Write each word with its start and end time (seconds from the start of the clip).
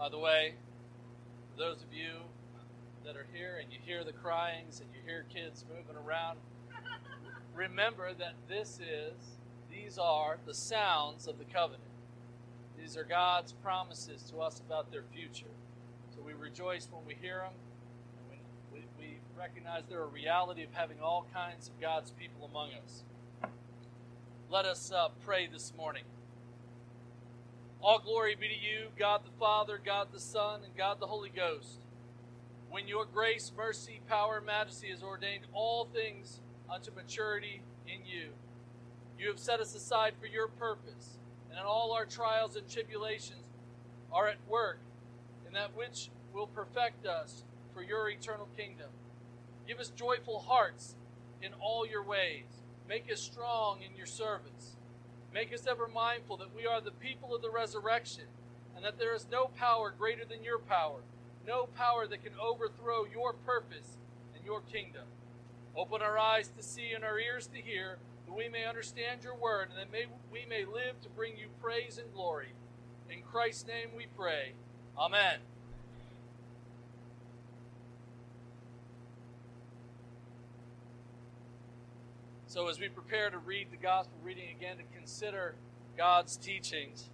By 0.00 0.08
the 0.08 0.18
way, 0.18 0.54
those 1.58 1.82
of 1.82 1.92
you 1.92 2.22
that 3.04 3.16
are 3.16 3.26
here 3.34 3.58
and 3.60 3.70
you 3.70 3.78
hear 3.84 4.02
the 4.02 4.14
cryings 4.14 4.80
and 4.80 4.88
you 4.94 5.00
hear 5.04 5.26
kids 5.28 5.66
moving 5.68 6.02
around, 6.02 6.38
remember 7.54 8.14
that 8.14 8.32
this 8.48 8.80
is, 8.80 9.36
these 9.70 9.98
are 9.98 10.38
the 10.46 10.54
sounds 10.54 11.26
of 11.26 11.38
the 11.38 11.44
covenant. 11.44 11.82
These 12.80 12.96
are 12.96 13.04
God's 13.04 13.52
promises 13.52 14.22
to 14.30 14.40
us 14.40 14.62
about 14.66 14.90
their 14.90 15.02
future. 15.14 15.52
So 16.16 16.22
we 16.24 16.32
rejoice 16.32 16.88
when 16.90 17.04
we 17.06 17.14
hear 17.20 17.40
them. 17.40 17.52
And 18.16 18.30
when 18.30 18.38
we, 18.72 18.86
we 18.98 19.18
recognize 19.38 19.82
they're 19.86 20.04
a 20.04 20.06
reality 20.06 20.62
of 20.62 20.72
having 20.72 20.98
all 21.02 21.26
kinds 21.34 21.68
of 21.68 21.78
God's 21.78 22.10
people 22.12 22.48
among 22.50 22.70
us. 22.82 23.02
Let 24.48 24.64
us 24.64 24.90
uh, 24.90 25.08
pray 25.26 25.46
this 25.46 25.74
morning. 25.76 26.04
All 27.82 27.98
glory 27.98 28.34
be 28.34 28.48
to 28.48 28.54
you, 28.54 28.88
God 28.98 29.22
the 29.24 29.38
Father, 29.38 29.80
God 29.82 30.08
the 30.12 30.20
Son, 30.20 30.60
and 30.62 30.76
God 30.76 31.00
the 31.00 31.06
Holy 31.06 31.30
Ghost. 31.30 31.80
When 32.70 32.86
your 32.86 33.06
grace, 33.06 33.52
mercy, 33.56 34.02
power, 34.06 34.36
and 34.36 34.46
majesty 34.46 34.90
has 34.90 35.02
ordained 35.02 35.46
all 35.54 35.86
things 35.86 36.40
unto 36.70 36.90
maturity 36.94 37.62
in 37.88 38.00
you, 38.04 38.28
you 39.18 39.28
have 39.28 39.38
set 39.38 39.60
us 39.60 39.74
aside 39.74 40.12
for 40.20 40.26
your 40.26 40.48
purpose, 40.48 41.16
and 41.48 41.58
in 41.58 41.64
all 41.64 41.92
our 41.92 42.04
trials 42.04 42.54
and 42.54 42.68
tribulations 42.68 43.46
are 44.12 44.28
at 44.28 44.46
work 44.46 44.80
in 45.46 45.54
that 45.54 45.74
which 45.74 46.10
will 46.34 46.48
perfect 46.48 47.06
us 47.06 47.44
for 47.72 47.82
your 47.82 48.10
eternal 48.10 48.48
kingdom. 48.58 48.90
Give 49.66 49.78
us 49.78 49.88
joyful 49.88 50.40
hearts 50.40 50.96
in 51.42 51.52
all 51.54 51.86
your 51.86 52.04
ways. 52.04 52.44
Make 52.86 53.10
us 53.10 53.22
strong 53.22 53.78
in 53.80 53.96
your 53.96 54.06
service 54.06 54.76
Make 55.32 55.52
us 55.54 55.66
ever 55.66 55.86
mindful 55.86 56.36
that 56.38 56.54
we 56.54 56.66
are 56.66 56.80
the 56.80 56.90
people 56.90 57.34
of 57.34 57.42
the 57.42 57.50
resurrection 57.50 58.24
and 58.74 58.84
that 58.84 58.98
there 58.98 59.14
is 59.14 59.26
no 59.30 59.46
power 59.46 59.94
greater 59.96 60.24
than 60.24 60.42
your 60.42 60.58
power, 60.58 61.00
no 61.46 61.66
power 61.66 62.06
that 62.06 62.24
can 62.24 62.32
overthrow 62.40 63.04
your 63.04 63.32
purpose 63.32 63.96
and 64.34 64.44
your 64.44 64.60
kingdom. 64.60 65.04
Open 65.76 66.02
our 66.02 66.18
eyes 66.18 66.50
to 66.56 66.62
see 66.62 66.92
and 66.94 67.04
our 67.04 67.18
ears 67.18 67.46
to 67.48 67.60
hear, 67.60 67.98
that 68.26 68.36
we 68.36 68.48
may 68.48 68.64
understand 68.64 69.22
your 69.22 69.36
word 69.36 69.68
and 69.70 69.78
that 69.78 69.92
may, 69.92 70.06
we 70.32 70.46
may 70.48 70.64
live 70.64 71.00
to 71.02 71.08
bring 71.08 71.36
you 71.36 71.46
praise 71.62 71.98
and 71.98 72.12
glory. 72.12 72.54
In 73.08 73.22
Christ's 73.22 73.66
name 73.66 73.90
we 73.96 74.06
pray. 74.16 74.54
Amen. 74.98 75.38
So, 82.50 82.66
as 82.66 82.80
we 82.80 82.88
prepare 82.88 83.30
to 83.30 83.38
read 83.38 83.68
the 83.70 83.76
gospel 83.76 84.18
reading 84.24 84.48
again 84.50 84.78
to 84.78 84.82
consider 84.98 85.54
God's 85.96 86.36
teachings, 86.36 87.08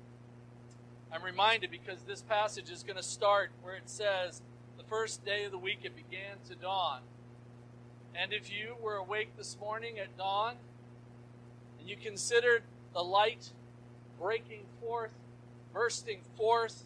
I'm 1.12 1.22
reminded 1.22 1.70
because 1.70 2.00
this 2.00 2.22
passage 2.22 2.70
is 2.70 2.82
going 2.82 2.96
to 2.96 3.02
start 3.02 3.50
where 3.60 3.74
it 3.74 3.90
says, 3.90 4.40
The 4.78 4.84
first 4.84 5.26
day 5.26 5.44
of 5.44 5.52
the 5.52 5.58
week 5.58 5.80
it 5.82 5.94
began 5.94 6.38
to 6.48 6.54
dawn. 6.54 7.00
And 8.14 8.32
if 8.32 8.50
you 8.50 8.76
were 8.80 8.94
awake 8.94 9.36
this 9.36 9.58
morning 9.60 9.98
at 9.98 10.16
dawn 10.16 10.54
and 11.78 11.86
you 11.86 11.98
considered 11.98 12.62
the 12.94 13.04
light 13.04 13.50
breaking 14.18 14.62
forth, 14.80 15.12
bursting 15.74 16.20
forth 16.38 16.84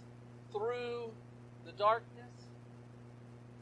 through 0.50 1.12
the 1.64 1.70
darkness, 1.70 2.48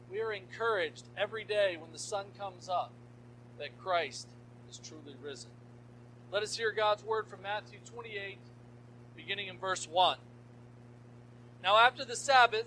we 0.09 0.19
are 0.19 0.33
encouraged 0.33 1.03
every 1.15 1.43
day 1.43 1.77
when 1.79 1.91
the 1.91 1.99
sun 1.99 2.25
comes 2.35 2.67
up 2.67 2.91
that 3.59 3.77
Christ 3.77 4.29
is 4.69 4.77
truly 4.77 5.15
risen. 5.21 5.49
Let 6.31 6.43
us 6.43 6.55
hear 6.55 6.71
God's 6.71 7.03
word 7.03 7.27
from 7.27 7.41
Matthew 7.41 7.79
28, 7.85 8.37
beginning 9.15 9.47
in 9.47 9.57
verse 9.57 9.87
1. 9.87 10.17
Now, 11.63 11.77
after 11.77 12.05
the 12.05 12.15
Sabbath, 12.15 12.65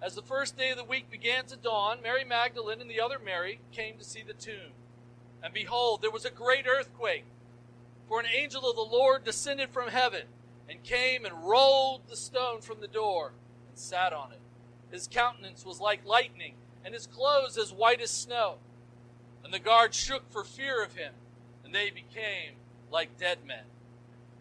as 0.00 0.14
the 0.14 0.22
first 0.22 0.56
day 0.56 0.70
of 0.70 0.76
the 0.76 0.84
week 0.84 1.10
began 1.10 1.46
to 1.46 1.56
dawn, 1.56 1.98
Mary 2.02 2.24
Magdalene 2.24 2.80
and 2.80 2.88
the 2.88 3.00
other 3.00 3.18
Mary 3.18 3.60
came 3.72 3.98
to 3.98 4.04
see 4.04 4.22
the 4.24 4.32
tomb. 4.32 4.72
And 5.42 5.52
behold, 5.52 6.02
there 6.02 6.10
was 6.10 6.24
a 6.24 6.30
great 6.30 6.66
earthquake, 6.68 7.24
for 8.08 8.20
an 8.20 8.26
angel 8.26 8.68
of 8.70 8.76
the 8.76 8.82
Lord 8.82 9.24
descended 9.24 9.70
from 9.70 9.88
heaven 9.88 10.22
and 10.68 10.82
came 10.84 11.24
and 11.24 11.44
rolled 11.44 12.02
the 12.08 12.16
stone 12.16 12.60
from 12.60 12.80
the 12.80 12.86
door 12.86 13.32
and 13.68 13.76
sat 13.76 14.12
on 14.12 14.30
it. 14.30 14.40
His 14.92 15.08
countenance 15.08 15.66
was 15.66 15.80
like 15.80 16.06
lightning, 16.06 16.54
and 16.84 16.94
his 16.94 17.08
clothes 17.08 17.58
as 17.58 17.72
white 17.72 18.00
as 18.00 18.10
snow. 18.10 18.58
And 19.44 19.52
the 19.52 19.58
guards 19.58 19.96
shook 19.96 20.30
for 20.30 20.44
fear 20.44 20.82
of 20.82 20.94
him 20.94 21.12
and 21.70 21.74
they 21.76 21.90
became 21.90 22.54
like 22.90 23.16
dead 23.16 23.38
men. 23.46 23.62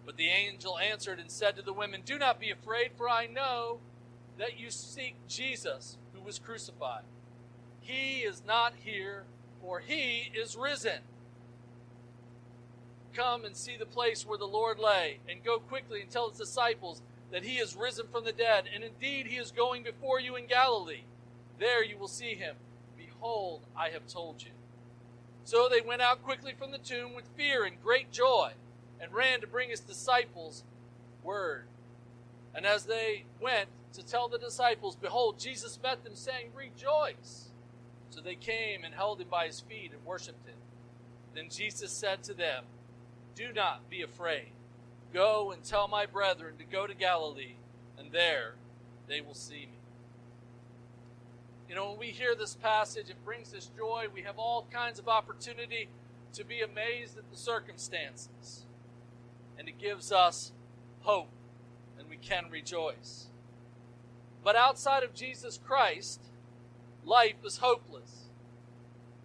But 0.03 0.17
the 0.17 0.29
angel 0.29 0.79
answered 0.79 1.19
and 1.19 1.29
said 1.29 1.56
to 1.57 1.62
the 1.62 1.73
women, 1.73 2.01
Do 2.03 2.17
not 2.17 2.40
be 2.40 2.50
afraid, 2.50 2.91
for 2.97 3.07
I 3.07 3.28
know 3.28 3.78
that 4.40 4.59
you 4.59 4.72
seek 4.72 5.16
Jesus 5.28 5.97
who 6.13 6.22
was 6.22 6.39
crucified. 6.39 7.03
He 7.81 8.22
is 8.22 8.41
not 8.47 8.73
here, 8.84 9.25
for 9.62 9.79
he 9.79 10.31
is 10.35 10.57
risen. 10.57 11.01
Come 13.13 13.45
and 13.45 13.56
see 13.56 13.78
the 13.78 13.85
place 13.85 14.25
where 14.25 14.38
the 14.39 14.45
Lord 14.45 14.79
lay, 14.79 15.19
and 15.29 15.44
go 15.44 15.59
quickly 15.59 16.01
and 16.01 16.09
tell 16.09 16.29
his 16.29 16.39
disciples 16.39 17.03
that 17.31 17.44
he 17.44 17.57
is 17.57 17.75
risen 17.75 18.07
from 18.12 18.25
the 18.25 18.31
dead, 18.31 18.66
and 18.73 18.84
indeed 18.84 19.28
he 19.28 19.38
is 19.38 19.51
going 19.51 19.84
before 19.84 20.19
you 20.19 20.35
in 20.35 20.47
Galilee. 20.47 21.03
There 21.59 21.84
you 21.84 22.00
will 22.00 22.07
see 22.07 22.34
him. 22.34 22.56
Behold, 22.97 23.68
I 23.78 23.89
have 23.89 24.07
told 24.07 24.41
you. 24.41 24.51
So 25.50 25.68
they 25.68 25.82
went 25.82 26.04
out 26.04 26.22
quickly 26.22 26.54
from 26.56 26.70
the 26.70 26.78
tomb 26.78 27.16
with 27.16 27.26
fear 27.36 27.64
and 27.64 27.82
great 27.82 28.12
joy, 28.12 28.52
and 29.02 29.12
ran 29.12 29.42
to 29.42 29.48
bring 29.48 29.72
his 29.72 29.80
disciples 29.80 30.64
word. 31.24 31.64
And 32.54 32.68
as 32.68 32.84
they 32.84 33.24
went 33.42 33.68
to 33.94 34.06
tell 34.06 34.28
the 34.28 34.38
disciples, 34.38 34.96
behold, 34.96 35.40
Jesus 35.40 35.80
met 35.82 36.04
them, 36.04 36.14
saying, 36.14 36.52
Rejoice! 36.54 37.50
So 38.12 38.22
they 38.22 38.36
came 38.36 38.84
and 38.84 38.94
held 38.94 39.22
him 39.22 39.28
by 39.28 39.48
his 39.48 39.60
feet 39.60 39.90
and 39.92 40.06
worshipped 40.06 40.46
him. 40.46 40.54
Then 41.34 41.50
Jesus 41.50 41.92
said 41.92 42.22
to 42.26 42.36
them, 42.36 42.66
Do 43.34 43.52
not 43.52 43.90
be 43.90 44.04
afraid. 44.04 44.52
Go 45.12 45.50
and 45.50 45.64
tell 45.64 45.88
my 45.88 46.06
brethren 46.06 46.58
to 46.60 46.64
go 46.64 46.86
to 46.86 46.94
Galilee, 46.94 47.56
and 47.98 48.12
there 48.12 48.54
they 49.08 49.20
will 49.20 49.34
see 49.34 49.66
me. 49.66 49.78
You 51.69 51.75
know, 51.75 51.91
when 51.91 52.00
we 52.00 52.07
hear 52.07 52.34
this 52.34 52.56
passage, 52.56 53.12
it 53.12 53.24
brings 53.24 53.53
us 53.53 53.69
joy. 53.78 54.07
We 54.12 54.24
have 54.24 54.40
all 54.40 54.68
kinds 54.74 54.97
of 54.97 55.07
opportunity 55.07 55.88
to 56.34 56.44
be 56.44 56.62
amazed 56.62 57.16
at 57.16 57.30
the 57.30 57.38
circumstances. 57.38 58.66
And 59.57 59.69
it 59.69 59.78
gives 59.78 60.12
us 60.12 60.52
hope, 61.02 61.30
and 62.00 62.09
we 62.09 62.18
can 62.18 62.46
rejoice. 62.50 63.28
But 64.44 64.56
outside 64.56 65.03
of 65.03 65.13
Jesus 65.13 65.59
Christ, 65.63 66.22
life 67.06 67.35
is 67.46 67.57
hopeless. 67.57 68.30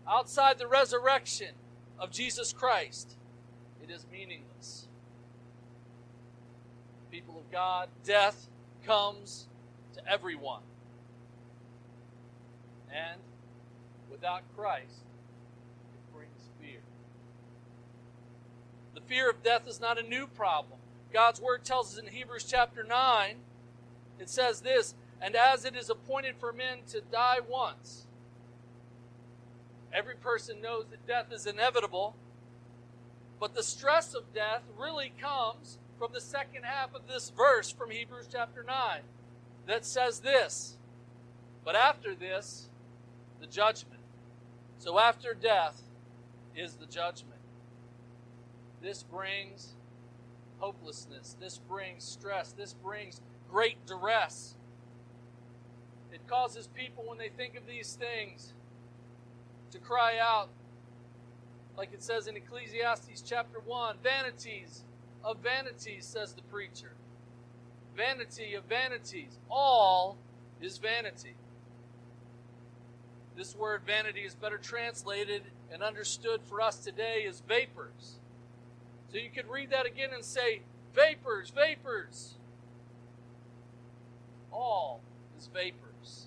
Outside 0.07 0.59
the 0.59 0.67
resurrection 0.67 1.55
of 1.99 2.11
Jesus 2.11 2.53
Christ, 2.53 3.17
it 3.83 3.91
is 3.91 4.05
meaningless. 4.13 4.87
People 7.11 7.39
of 7.39 7.51
God, 7.51 7.89
death 8.05 8.49
comes 8.85 9.49
to 9.95 10.07
everyone. 10.07 10.61
And 12.95 13.21
without 14.09 14.43
Christ, 14.57 15.03
it 15.93 16.15
brings 16.15 16.49
fear. 16.61 16.81
The 18.95 19.01
fear 19.01 19.29
of 19.29 19.43
death 19.43 19.67
is 19.67 19.81
not 19.81 19.99
a 19.99 20.03
new 20.03 20.29
problem. 20.29 20.79
God's 21.13 21.41
word 21.41 21.65
tells 21.65 21.93
us 21.93 21.99
in 21.99 22.13
Hebrews 22.13 22.45
chapter 22.45 22.85
9, 22.85 23.35
it 24.21 24.29
says 24.29 24.61
this, 24.61 24.95
and 25.21 25.35
as 25.35 25.65
it 25.65 25.75
is 25.75 25.91
appointed 25.91 26.37
for 26.39 26.53
men 26.53 26.79
to 26.89 27.01
die 27.01 27.39
once, 27.49 28.07
every 29.93 30.15
person 30.15 30.61
knows 30.63 30.87
that 30.91 31.07
death 31.07 31.33
is 31.33 31.47
inevitable, 31.47 32.15
but 33.41 33.55
the 33.55 33.63
stress 33.63 34.15
of 34.15 34.33
death 34.33 34.63
really 34.79 35.13
comes 35.21 35.79
from 35.99 36.13
the 36.13 36.21
second 36.21 36.65
half 36.65 36.95
of 36.95 37.09
this 37.09 37.31
verse 37.31 37.71
from 37.71 37.91
Hebrews 37.91 38.29
chapter 38.31 38.63
9 38.63 39.01
that 39.67 39.85
says 39.85 40.21
this, 40.21 40.77
but 41.65 41.75
after 41.75 42.15
this, 42.15 42.69
the 43.45 43.51
judgment. 43.51 44.01
So 44.79 44.99
after 44.99 45.35
death 45.35 45.83
is 46.57 46.75
the 46.75 46.87
judgment. 46.87 47.41
This 48.81 49.03
brings 49.03 49.75
hopelessness. 50.59 51.37
This 51.39 51.59
brings 51.59 52.05
stress. 52.05 52.53
This 52.53 52.73
brings 52.73 53.21
great 53.51 53.85
duress. 53.87 54.55
It 56.13 56.27
causes 56.27 56.69
people, 56.69 57.05
when 57.07 57.19
they 57.19 57.29
think 57.29 57.57
of 57.57 57.67
these 57.67 57.95
things, 57.95 58.55
to 59.73 59.79
cry 59.79 60.15
out, 60.21 60.49
like 61.77 61.93
it 61.93 62.03
says 62.03 62.27
in 62.29 62.37
Ecclesiastes 62.37 63.23
chapter 63.27 63.59
1 63.59 63.97
Vanities 64.03 64.85
of 65.23 65.39
vanities, 65.39 66.07
says 66.07 66.33
the 66.33 66.43
preacher. 66.43 66.93
Vanity 67.97 68.55
of 68.55 68.65
vanities. 68.65 69.39
All 69.51 70.17
is 70.63 70.79
vanity. 70.79 71.35
This 73.37 73.57
word 73.57 73.83
vanity 73.85 74.21
is 74.21 74.35
better 74.35 74.59
translated 74.59 75.43
and 75.73 75.83
understood 75.83 76.41
for 76.45 76.61
us 76.61 76.77
today 76.77 77.27
as 77.29 77.41
vapors. 77.41 78.21
So 79.11 79.19
you 79.19 79.31
could 79.31 79.49
read 79.51 79.71
that 79.71 79.87
again 79.87 80.11
and 80.15 80.25
say, 80.25 80.63
vapors, 80.95 81.51
vapors. 81.51 82.35
All 84.53 85.01
is 85.37 85.49
vapors. 85.53 86.27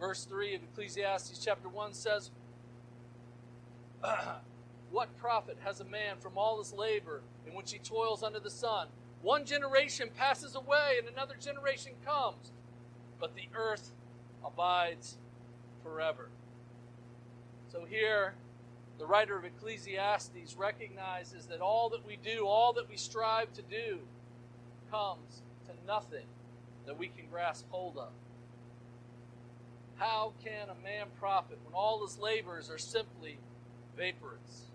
Verse 0.00 0.24
3 0.24 0.56
of 0.56 0.62
Ecclesiastes 0.62 1.44
chapter 1.44 1.68
1 1.68 1.92
says, 1.92 2.30
What 4.90 5.16
profit 5.18 5.58
has 5.62 5.80
a 5.80 5.84
man 5.84 6.16
from 6.18 6.36
all 6.36 6.58
his 6.58 6.72
labor 6.72 7.20
in 7.46 7.54
which 7.54 7.72
he 7.72 7.78
toils 7.78 8.24
under 8.24 8.40
the 8.40 8.50
sun? 8.50 8.88
One 9.22 9.44
generation 9.44 10.08
passes 10.16 10.56
away 10.56 10.96
and 10.98 11.06
another 11.06 11.34
generation 11.38 11.92
comes, 12.04 12.50
but 13.20 13.36
the 13.36 13.48
earth 13.54 13.92
abides 14.44 15.16
forever. 15.82 16.28
So 17.72 17.84
here, 17.84 18.34
the 18.98 19.06
writer 19.06 19.36
of 19.36 19.44
Ecclesiastes 19.44 20.56
recognizes 20.58 21.46
that 21.46 21.60
all 21.60 21.88
that 21.90 22.06
we 22.06 22.16
do, 22.16 22.46
all 22.46 22.72
that 22.74 22.88
we 22.88 22.96
strive 22.96 23.52
to 23.54 23.62
do, 23.62 24.00
comes 24.90 25.42
to 25.66 25.72
nothing 25.86 26.26
that 26.86 26.98
we 26.98 27.08
can 27.08 27.26
grasp 27.30 27.66
hold 27.70 27.96
of. 27.96 28.10
How 29.96 30.32
can 30.44 30.68
a 30.68 30.82
man 30.82 31.06
profit 31.18 31.58
when 31.64 31.74
all 31.74 32.04
his 32.06 32.18
labors 32.18 32.70
are 32.70 32.78
simply 32.78 33.38
vaporous? 33.96 34.70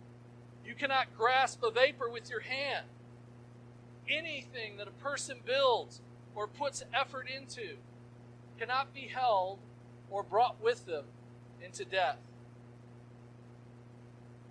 You 0.65 0.75
cannot 0.75 1.15
grasp 1.17 1.62
a 1.63 1.71
vapor 1.71 2.09
with 2.09 2.29
your 2.29 2.41
hand. 2.41 2.85
Anything 4.09 4.77
that 4.77 4.88
a 4.88 5.03
person 5.03 5.38
builds 5.45 6.01
or 6.35 6.47
puts 6.47 6.83
effort 6.94 7.27
into 7.29 7.77
cannot 8.59 8.93
be 8.93 9.09
held 9.13 9.59
or 10.09 10.23
brought 10.23 10.61
with 10.61 10.85
them 10.85 11.05
into 11.63 11.85
death. 11.85 12.17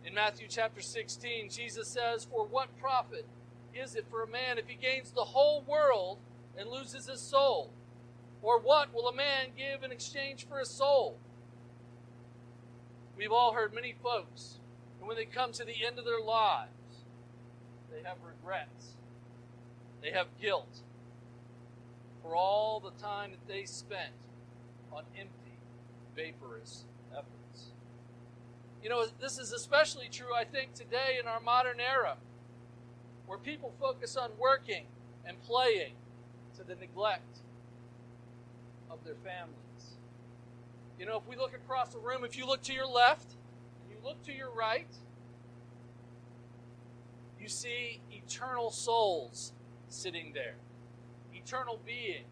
In 0.05 0.15
Matthew 0.15 0.47
chapter 0.49 0.83
16, 0.83 1.51
Jesus 1.51 1.89
says, 1.89 2.25
For 2.25 2.45
what 2.45 2.79
profit 2.79 3.27
is 3.75 3.95
it 3.95 4.07
for 4.11 4.23
a 4.23 4.29
man 4.29 4.59
if 4.59 4.69
he 4.69 4.75
gains 4.75 5.11
the 5.11 5.25
whole 5.25 5.63
world 5.67 6.19
and 6.59 6.69
loses 6.69 7.09
his 7.09 7.21
soul? 7.21 7.71
Or 8.43 8.61
what 8.61 8.93
will 8.93 9.09
a 9.09 9.15
man 9.15 9.49
give 9.57 9.83
in 9.83 9.91
exchange 9.91 10.47
for 10.47 10.59
his 10.59 10.69
soul? 10.69 11.17
We've 13.17 13.33
all 13.33 13.55
heard 13.55 13.73
many 13.73 13.95
folks, 14.03 14.59
and 14.99 15.09
when 15.09 15.17
they 15.17 15.25
come 15.25 15.53
to 15.53 15.65
the 15.65 15.87
end 15.87 15.99
of 15.99 16.05
their 16.05 16.21
lives, 16.21 16.69
they 17.91 18.07
have 18.07 18.19
regrets, 18.23 18.97
they 20.03 20.11
have 20.11 20.27
guilt 20.41 20.84
for 22.25 22.35
all 22.35 22.81
the 22.81 22.91
time 23.03 23.31
that 23.33 23.47
they 23.47 23.67
spent 23.67 24.15
on 24.91 25.05
empty, 25.19 25.59
vaporous 26.17 26.85
efforts. 27.13 27.73
You 28.83 28.89
know, 28.89 29.05
this 29.21 29.39
is 29.39 29.53
especially 29.53 30.09
true, 30.11 30.35
I 30.35 30.45
think, 30.45 30.73
today 30.73 31.19
in 31.21 31.29
our 31.29 31.41
modern 31.41 31.81
era, 31.81 32.17
where 33.27 33.39
people 33.39 33.73
focus 33.79 34.17
on 34.17 34.31
working 34.39 34.87
and 35.27 35.41
playing 35.43 35.93
to 36.57 36.65
the 36.65 36.75
neglect 36.77 37.39
of 38.91 39.05
their 39.05 39.17
families. 39.17 39.97
You 40.99 41.07
know, 41.07 41.19
if 41.19 41.29
we 41.29 41.37
look 41.37 41.55
across 41.55 41.91
the 41.91 41.99
room, 41.99 42.25
if 42.25 42.39
you 42.39 42.47
look 42.47 42.63
to 42.63 42.73
your 42.73 42.87
left 42.87 43.33
and 43.83 43.91
you 43.91 43.97
look 44.03 44.23
to 44.25 44.33
your 44.33 44.51
right, 44.51 44.89
you 47.39 47.49
see 47.49 48.01
eternal 48.11 48.71
souls 48.71 49.53
sitting 49.89 50.33
there, 50.33 50.55
eternal 51.45 51.79
beings. 51.85 52.25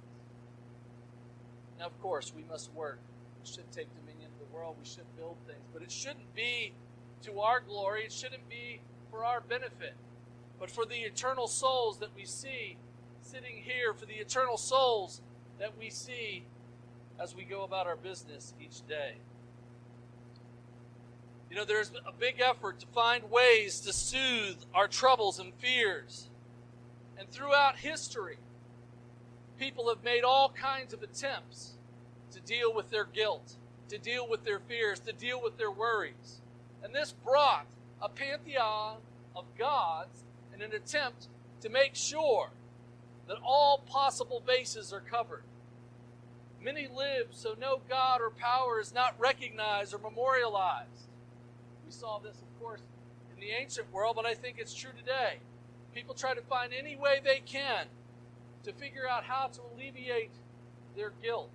Now, 1.79 1.87
of 1.87 2.01
course, 2.01 2.33
we 2.35 2.45
must 2.45 2.73
work. 2.75 2.99
We 3.43 3.51
should 3.51 3.71
take 3.73 3.89
dominion 4.01 4.31
of 4.33 4.49
the 4.49 4.55
world. 4.55 4.77
We 4.79 4.89
should 4.89 5.17
build 5.17 5.37
things. 5.47 5.63
But 5.73 5.83
it 5.83 5.91
shouldn't 5.91 6.35
be 6.35 6.73
to 7.23 7.41
our 7.41 7.61
glory. 7.61 8.05
It 8.05 8.13
shouldn't 8.13 8.49
be 8.49 8.81
for 9.11 9.25
our 9.25 9.41
benefit. 9.41 9.95
But 10.59 10.71
for 10.71 10.85
the 10.87 10.97
eternal 10.97 11.49
souls 11.49 11.99
that 11.99 12.15
we 12.15 12.25
see 12.25 12.77
sitting 13.21 13.57
here, 13.63 13.95
for 13.95 14.07
the 14.07 14.15
eternal 14.15 14.57
souls 14.57 15.21
that 15.59 15.77
we 15.79 15.91
see 15.91 16.45
as 17.19 17.35
we 17.35 17.45
go 17.45 17.63
about 17.63 17.87
our 17.87 17.97
business 17.97 18.55
each 18.61 18.87
day. 18.87 19.17
You 21.51 21.57
know, 21.57 21.65
there's 21.65 21.93
a 22.07 22.13
big 22.13 22.41
effort 22.41 22.81
to 22.81 22.87
find 22.87 23.31
ways 23.31 23.81
to 23.81 23.93
soothe 23.93 24.57
our 24.75 24.89
troubles 24.89 25.39
and 25.39 25.53
fears. 25.55 26.29
And 27.19 27.29
throughout 27.31 27.77
history, 27.77 28.39
people 29.59 29.89
have 29.89 30.03
made 30.05 30.23
all 30.25 30.51
kinds 30.51 30.93
of 30.93 31.03
attempts 31.03 31.75
to 32.33 32.41
deal 32.41 32.75
with 32.75 32.91
their 32.91 33.05
guilt, 33.05 33.57
to 33.89 33.99
deal 33.99 34.29
with 34.29 34.45
their 34.45 34.59
fears, 34.59 35.01
to 35.01 35.13
deal 35.13 35.41
with 35.43 35.59
their 35.59 35.71
worries. 35.71 36.41
And 36.83 36.95
this 36.95 37.13
brought 37.13 37.67
a 38.01 38.09
pantheon 38.09 38.97
of 39.37 39.45
gods 39.57 40.25
in 40.55 40.63
an 40.63 40.73
attempt 40.73 41.29
to 41.61 41.69
make 41.69 41.95
sure 41.95 42.51
that 43.29 43.37
all 43.45 43.79
possible 43.87 44.43
bases 44.45 44.93
are 44.93 45.01
covered. 45.01 45.45
Many 46.61 46.87
live 46.87 47.29
so 47.31 47.55
no 47.59 47.81
God 47.89 48.21
or 48.21 48.31
power 48.31 48.81
is 48.81 48.95
not 48.95 49.19
recognized 49.19 49.95
or 49.95 49.99
memorialized. 49.99 51.09
We 51.85 51.93
saw 51.93 52.19
this, 52.19 52.37
of 52.37 52.61
course, 52.61 52.83
in 53.35 53.41
the 53.41 53.51
ancient 53.51 53.93
world, 53.93 54.17
but 54.17 54.27
I 54.27 54.35
think 54.35 54.59
it's 54.59 54.75
true 54.75 54.93
today. 54.97 55.39
People 55.95 56.15
try 56.15 56.35
to 56.35 56.41
find 56.43 56.73
any 56.73 56.97
way 56.97 57.21
they 57.23 57.41
can 57.45 57.87
to 58.65 58.73
figure 58.73 59.09
out 59.09 59.25
how 59.25 59.49
to 59.49 59.61
alleviate 59.75 60.31
their 60.97 61.13
guilt. 61.23 61.53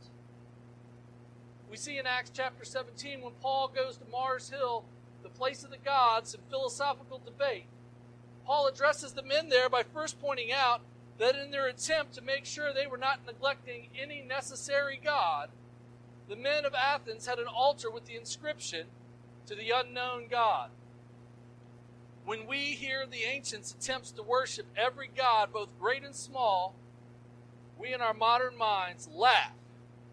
We 1.69 1.77
see 1.77 1.97
in 1.97 2.07
Acts 2.07 2.31
chapter 2.33 2.63
17 2.63 3.21
when 3.21 3.33
Paul 3.41 3.69
goes 3.73 3.97
to 3.97 4.05
Mars 4.11 4.49
Hill, 4.49 4.85
the 5.23 5.29
place 5.29 5.63
of 5.63 5.71
the 5.71 5.77
gods, 5.77 6.33
in 6.33 6.41
philosophical 6.49 7.21
debate. 7.23 7.65
Paul 8.45 8.67
addresses 8.67 9.13
the 9.13 9.23
men 9.23 9.49
there 9.49 9.69
by 9.69 9.83
first 9.83 10.21
pointing 10.21 10.51
out 10.51 10.81
that 11.17 11.35
in 11.35 11.51
their 11.51 11.67
attempt 11.67 12.13
to 12.13 12.21
make 12.21 12.45
sure 12.45 12.71
they 12.71 12.87
were 12.87 12.97
not 12.97 13.25
neglecting 13.25 13.89
any 13.99 14.21
necessary 14.21 14.99
God, 15.03 15.49
the 16.29 16.35
men 16.35 16.65
of 16.65 16.73
Athens 16.73 17.25
had 17.25 17.39
an 17.39 17.47
altar 17.47 17.89
with 17.89 18.05
the 18.05 18.15
inscription 18.15 18.87
to 19.47 19.55
the 19.55 19.71
unknown 19.71 20.27
God. 20.29 20.69
When 22.25 22.45
we 22.45 22.57
hear 22.57 23.05
the 23.05 23.23
ancients' 23.23 23.71
attempts 23.71 24.11
to 24.11 24.23
worship 24.23 24.65
every 24.75 25.09
God, 25.15 25.53
both 25.53 25.69
great 25.79 26.03
and 26.03 26.15
small, 26.15 26.75
we 27.79 27.93
in 27.93 28.01
our 28.01 28.13
modern 28.13 28.57
minds 28.57 29.07
laugh 29.13 29.53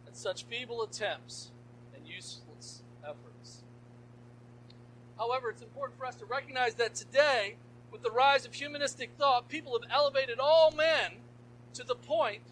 at 0.06 0.16
such 0.16 0.44
feeble 0.44 0.82
attempts 0.82 1.50
and 1.94 2.06
useless 2.06 2.82
efforts. 3.02 3.62
However, 5.19 5.50
it's 5.50 5.62
important 5.62 5.99
for 5.99 6.06
us 6.06 6.16
to 6.16 6.25
recognize 6.25 6.75
that 6.75 6.94
today, 6.94 7.56
with 7.90 8.02
the 8.02 8.11
rise 8.11 8.44
of 8.44 8.55
humanistic 8.55 9.11
thought, 9.19 9.49
people 9.49 9.78
have 9.81 9.90
elevated 9.90 10.38
all 10.38 10.70
men 10.70 11.12
to 11.75 11.84
the 11.84 11.94
point 11.94 12.43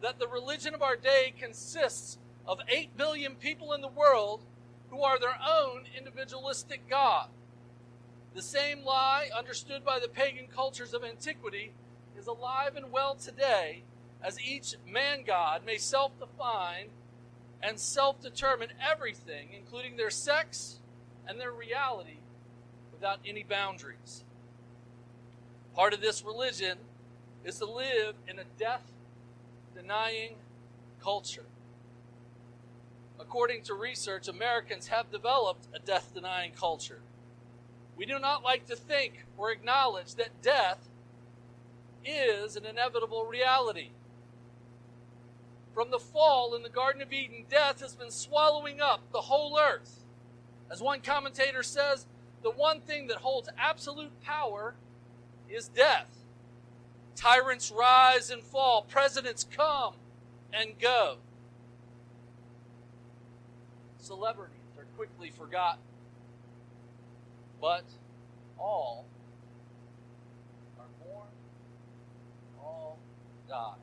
that 0.00 0.18
the 0.18 0.28
religion 0.28 0.74
of 0.74 0.82
our 0.82 0.96
day 0.96 1.32
consists 1.38 2.18
of 2.46 2.60
8 2.68 2.96
billion 2.96 3.34
people 3.34 3.72
in 3.72 3.80
the 3.80 3.88
world 3.88 4.40
who 4.90 5.02
are 5.02 5.18
their 5.18 5.38
own 5.46 5.84
individualistic 5.96 6.88
God. 6.88 7.28
The 8.34 8.42
same 8.42 8.84
lie, 8.84 9.28
understood 9.36 9.84
by 9.84 9.98
the 9.98 10.08
pagan 10.08 10.46
cultures 10.46 10.94
of 10.94 11.04
antiquity, 11.04 11.72
is 12.16 12.26
alive 12.26 12.76
and 12.76 12.90
well 12.90 13.14
today 13.14 13.82
as 14.22 14.40
each 14.40 14.74
man 14.86 15.22
God 15.26 15.62
may 15.64 15.78
self 15.78 16.18
define 16.18 16.86
and 17.62 17.78
self 17.78 18.20
determine 18.20 18.70
everything, 18.80 19.48
including 19.56 19.96
their 19.96 20.10
sex 20.10 20.78
and 21.26 21.40
their 21.40 21.52
reality, 21.52 22.18
without 22.92 23.18
any 23.26 23.42
boundaries. 23.42 24.24
Part 25.74 25.92
of 25.94 26.00
this 26.00 26.24
religion 26.24 26.78
is 27.44 27.58
to 27.58 27.66
live 27.66 28.14
in 28.26 28.38
a 28.38 28.44
death 28.58 28.90
denying 29.74 30.34
culture. 31.00 31.44
According 33.20 33.62
to 33.64 33.74
research, 33.74 34.28
Americans 34.28 34.88
have 34.88 35.10
developed 35.10 35.66
a 35.74 35.78
death 35.78 36.12
denying 36.14 36.52
culture. 36.52 37.00
We 37.96 38.06
do 38.06 38.18
not 38.18 38.44
like 38.44 38.66
to 38.66 38.76
think 38.76 39.24
or 39.36 39.50
acknowledge 39.50 40.14
that 40.14 40.40
death 40.40 40.88
is 42.04 42.56
an 42.56 42.64
inevitable 42.64 43.24
reality. 43.24 43.90
From 45.74 45.90
the 45.90 45.98
fall 45.98 46.54
in 46.54 46.62
the 46.62 46.68
Garden 46.68 47.02
of 47.02 47.12
Eden, 47.12 47.44
death 47.48 47.80
has 47.80 47.94
been 47.94 48.10
swallowing 48.10 48.80
up 48.80 49.00
the 49.12 49.20
whole 49.20 49.58
earth. 49.58 50.04
As 50.70 50.80
one 50.80 51.00
commentator 51.00 51.62
says, 51.62 52.06
the 52.42 52.50
one 52.50 52.80
thing 52.80 53.06
that 53.08 53.18
holds 53.18 53.48
absolute 53.58 54.20
power 54.22 54.74
is 55.48 55.68
death. 55.68 56.10
Tyrants 57.16 57.70
rise 57.70 58.30
and 58.30 58.42
fall, 58.42 58.82
presidents 58.82 59.44
come 59.50 59.94
and 60.52 60.78
go. 60.78 61.16
Celebrities 63.98 64.56
are 64.78 64.84
quickly 64.96 65.30
forgotten, 65.30 65.80
but 67.60 67.84
all 68.58 69.04
are 70.78 70.86
born, 71.04 71.28
all 72.62 72.98
die. 73.48 73.74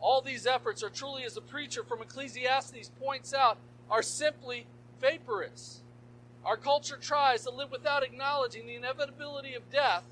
All 0.00 0.20
these 0.20 0.46
efforts 0.46 0.82
are 0.82 0.90
truly, 0.90 1.24
as 1.24 1.34
the 1.34 1.40
preacher 1.40 1.82
from 1.82 2.02
Ecclesiastes 2.02 2.90
points 3.00 3.34
out, 3.34 3.58
are 3.90 4.02
simply 4.02 4.66
vaporous. 5.00 5.82
Our 6.44 6.56
culture 6.56 6.98
tries 7.00 7.42
to 7.44 7.50
live 7.50 7.70
without 7.70 8.02
acknowledging 8.02 8.66
the 8.66 8.76
inevitability 8.76 9.54
of 9.54 9.70
death 9.70 10.04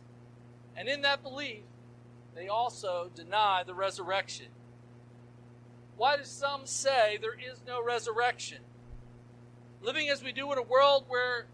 and 0.76 0.88
in 0.88 1.02
that 1.02 1.22
belief, 1.22 1.62
they 2.34 2.48
also 2.48 3.10
deny 3.14 3.62
the 3.64 3.74
resurrection. 3.74 4.46
Why 5.96 6.16
do 6.16 6.24
some 6.24 6.62
say 6.66 7.18
there 7.20 7.34
is 7.34 7.62
no 7.66 7.82
resurrection? 7.82 8.58
Living 9.80 10.08
as 10.08 10.22
we 10.22 10.32
do 10.32 10.50
in 10.52 10.58
a 10.58 10.62
world 10.62 11.04
where 11.06 11.46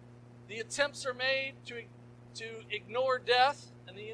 the 0.49 0.58
attempts 0.58 1.04
are 1.04 1.12
made 1.12 1.54
to, 1.66 1.82
to 2.37 2.44
ignore 2.70 3.18
death 3.18 3.70
and 3.87 3.96
the 3.96 4.10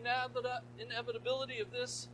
inevitability 0.79 1.61
of 1.61 1.71
this 1.71 2.09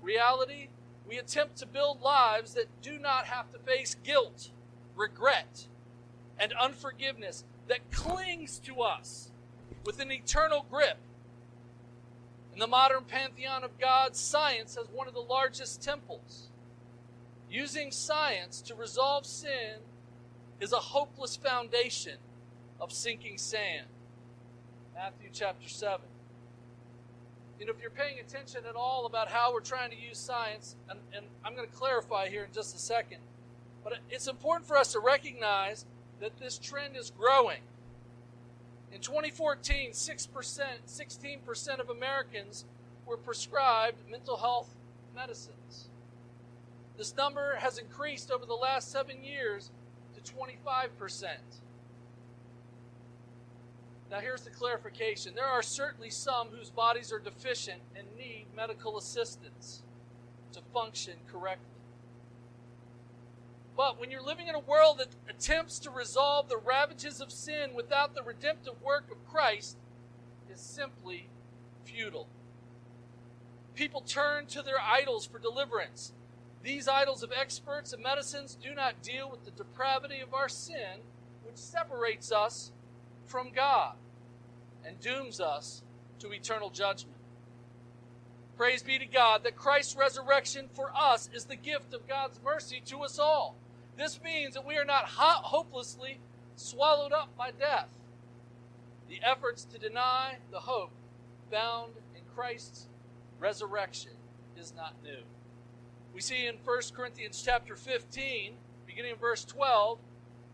reality, 0.00 0.68
we 1.10 1.18
attempt 1.18 1.56
to 1.56 1.66
build 1.66 2.00
lives 2.00 2.54
that 2.54 2.68
do 2.82 2.96
not 2.96 3.26
have 3.26 3.50
to 3.50 3.58
face 3.58 3.96
guilt, 4.04 4.50
regret, 4.94 5.66
and 6.38 6.52
unforgiveness 6.52 7.42
that 7.66 7.90
clings 7.90 8.60
to 8.60 8.80
us 8.80 9.32
with 9.84 9.98
an 9.98 10.12
eternal 10.12 10.64
grip. 10.70 10.98
In 12.52 12.60
the 12.60 12.68
modern 12.68 13.02
pantheon 13.02 13.64
of 13.64 13.76
God, 13.76 14.14
science 14.14 14.76
has 14.76 14.86
one 14.92 15.08
of 15.08 15.14
the 15.14 15.20
largest 15.20 15.82
temples. 15.82 16.48
Using 17.50 17.90
science 17.90 18.62
to 18.62 18.76
resolve 18.76 19.26
sin 19.26 19.80
is 20.60 20.72
a 20.72 20.76
hopeless 20.76 21.34
foundation 21.34 22.18
of 22.80 22.92
sinking 22.92 23.36
sand. 23.36 23.86
Matthew 24.94 25.30
chapter 25.32 25.68
7. 25.68 26.00
You 27.60 27.66
know, 27.66 27.72
if 27.72 27.82
you're 27.82 27.90
paying 27.90 28.18
attention 28.18 28.62
at 28.66 28.74
all 28.74 29.04
about 29.04 29.28
how 29.28 29.52
we're 29.52 29.60
trying 29.60 29.90
to 29.90 29.96
use 29.96 30.16
science, 30.16 30.76
and, 30.88 30.98
and 31.14 31.26
I'm 31.44 31.54
going 31.54 31.68
to 31.68 31.76
clarify 31.76 32.30
here 32.30 32.44
in 32.44 32.52
just 32.54 32.74
a 32.74 32.78
second, 32.78 33.18
but 33.84 33.98
it's 34.08 34.28
important 34.28 34.66
for 34.66 34.78
us 34.78 34.92
to 34.92 34.98
recognize 34.98 35.84
that 36.20 36.38
this 36.38 36.58
trend 36.58 36.96
is 36.96 37.10
growing. 37.10 37.60
In 38.90 39.00
2014, 39.02 39.90
6%, 39.90 40.62
16% 40.86 41.78
of 41.78 41.90
Americans 41.90 42.64
were 43.04 43.18
prescribed 43.18 43.98
mental 44.10 44.38
health 44.38 44.74
medicines. 45.14 45.90
This 46.96 47.14
number 47.14 47.56
has 47.56 47.76
increased 47.76 48.30
over 48.30 48.46
the 48.46 48.54
last 48.54 48.90
seven 48.90 49.22
years 49.22 49.70
to 50.14 50.32
25%. 50.32 51.26
Now, 54.10 54.18
here's 54.18 54.42
the 54.42 54.50
clarification 54.50 55.34
there 55.34 55.46
are 55.46 55.62
certainly 55.62 56.10
some 56.10 56.48
whose 56.48 56.70
bodies 56.70 57.12
are 57.12 57.20
deficient 57.20 57.80
and 57.94 58.06
need 58.18 58.46
medical 58.56 58.98
assistance 58.98 59.82
to 60.52 60.60
function 60.74 61.14
correctly. 61.30 61.66
But 63.76 64.00
when 64.00 64.10
you're 64.10 64.22
living 64.22 64.48
in 64.48 64.56
a 64.56 64.60
world 64.60 64.98
that 64.98 65.08
attempts 65.28 65.78
to 65.80 65.90
resolve 65.90 66.48
the 66.48 66.58
ravages 66.58 67.20
of 67.20 67.30
sin 67.30 67.70
without 67.74 68.14
the 68.14 68.22
redemptive 68.22 68.82
work 68.82 69.10
of 69.10 69.24
Christ, 69.30 69.76
is 70.52 70.60
simply 70.60 71.28
futile. 71.84 72.26
People 73.74 74.00
turn 74.00 74.46
to 74.46 74.62
their 74.62 74.80
idols 74.80 75.24
for 75.24 75.38
deliverance. 75.38 76.12
These 76.62 76.88
idols 76.88 77.22
of 77.22 77.32
experts 77.32 77.92
and 77.92 78.02
medicines 78.02 78.58
do 78.60 78.74
not 78.74 79.02
deal 79.02 79.30
with 79.30 79.44
the 79.44 79.52
depravity 79.52 80.20
of 80.20 80.34
our 80.34 80.48
sin, 80.48 81.00
which 81.44 81.56
separates 81.56 82.32
us 82.32 82.72
from 83.30 83.50
God 83.54 83.94
and 84.84 85.00
dooms 85.00 85.40
us 85.40 85.82
to 86.18 86.32
eternal 86.32 86.68
judgment. 86.68 87.16
Praise 88.56 88.82
be 88.82 88.98
to 88.98 89.06
God 89.06 89.44
that 89.44 89.56
Christ's 89.56 89.96
resurrection 89.96 90.68
for 90.74 90.90
us 90.94 91.30
is 91.32 91.44
the 91.44 91.56
gift 91.56 91.94
of 91.94 92.08
God's 92.08 92.40
mercy 92.44 92.82
to 92.86 92.98
us 92.98 93.18
all. 93.18 93.54
This 93.96 94.20
means 94.22 94.54
that 94.54 94.66
we 94.66 94.76
are 94.76 94.84
not 94.84 95.04
hopelessly 95.04 96.18
swallowed 96.56 97.12
up 97.12 97.28
by 97.38 97.52
death. 97.52 97.88
The 99.08 99.20
efforts 99.22 99.64
to 99.66 99.78
deny 99.78 100.38
the 100.50 100.58
hope 100.58 100.90
found 101.50 101.92
in 102.14 102.22
Christ's 102.34 102.88
resurrection 103.38 104.12
is 104.58 104.74
not 104.76 104.94
new. 105.04 105.22
We 106.12 106.20
see 106.20 106.46
in 106.46 106.56
1 106.64 106.80
Corinthians 106.94 107.40
chapter 107.44 107.76
15, 107.76 108.54
beginning 108.86 109.12
in 109.12 109.16
verse 109.16 109.44
12, 109.44 109.98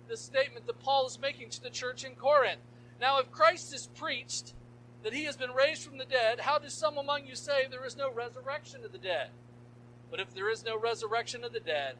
this 0.08 0.20
statement 0.20 0.66
that 0.66 0.80
Paul 0.80 1.06
is 1.06 1.18
making 1.20 1.50
to 1.50 1.62
the 1.62 1.70
church 1.70 2.04
in 2.04 2.14
Corinth. 2.14 2.60
Now, 3.00 3.18
if 3.18 3.30
Christ 3.30 3.74
is 3.74 3.88
preached 3.94 4.54
that 5.02 5.12
he 5.12 5.24
has 5.24 5.36
been 5.36 5.52
raised 5.52 5.84
from 5.84 5.98
the 5.98 6.04
dead, 6.04 6.40
how 6.40 6.58
do 6.58 6.68
some 6.68 6.96
among 6.96 7.26
you 7.26 7.36
say 7.36 7.66
there 7.70 7.84
is 7.84 7.96
no 7.96 8.12
resurrection 8.12 8.84
of 8.84 8.92
the 8.92 8.98
dead? 8.98 9.30
But 10.10 10.20
if 10.20 10.34
there 10.34 10.50
is 10.50 10.64
no 10.64 10.78
resurrection 10.78 11.44
of 11.44 11.52
the 11.52 11.60
dead, 11.60 11.94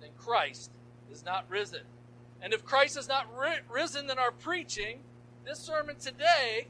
then 0.00 0.10
Christ 0.16 0.70
is 1.10 1.24
not 1.24 1.44
risen. 1.48 1.82
And 2.40 2.54
if 2.54 2.64
Christ 2.64 2.96
is 2.96 3.08
not 3.08 3.26
ri- 3.36 3.60
risen, 3.70 4.06
then 4.06 4.18
our 4.18 4.30
preaching, 4.30 5.00
this 5.44 5.58
sermon 5.58 5.96
today, 5.96 6.68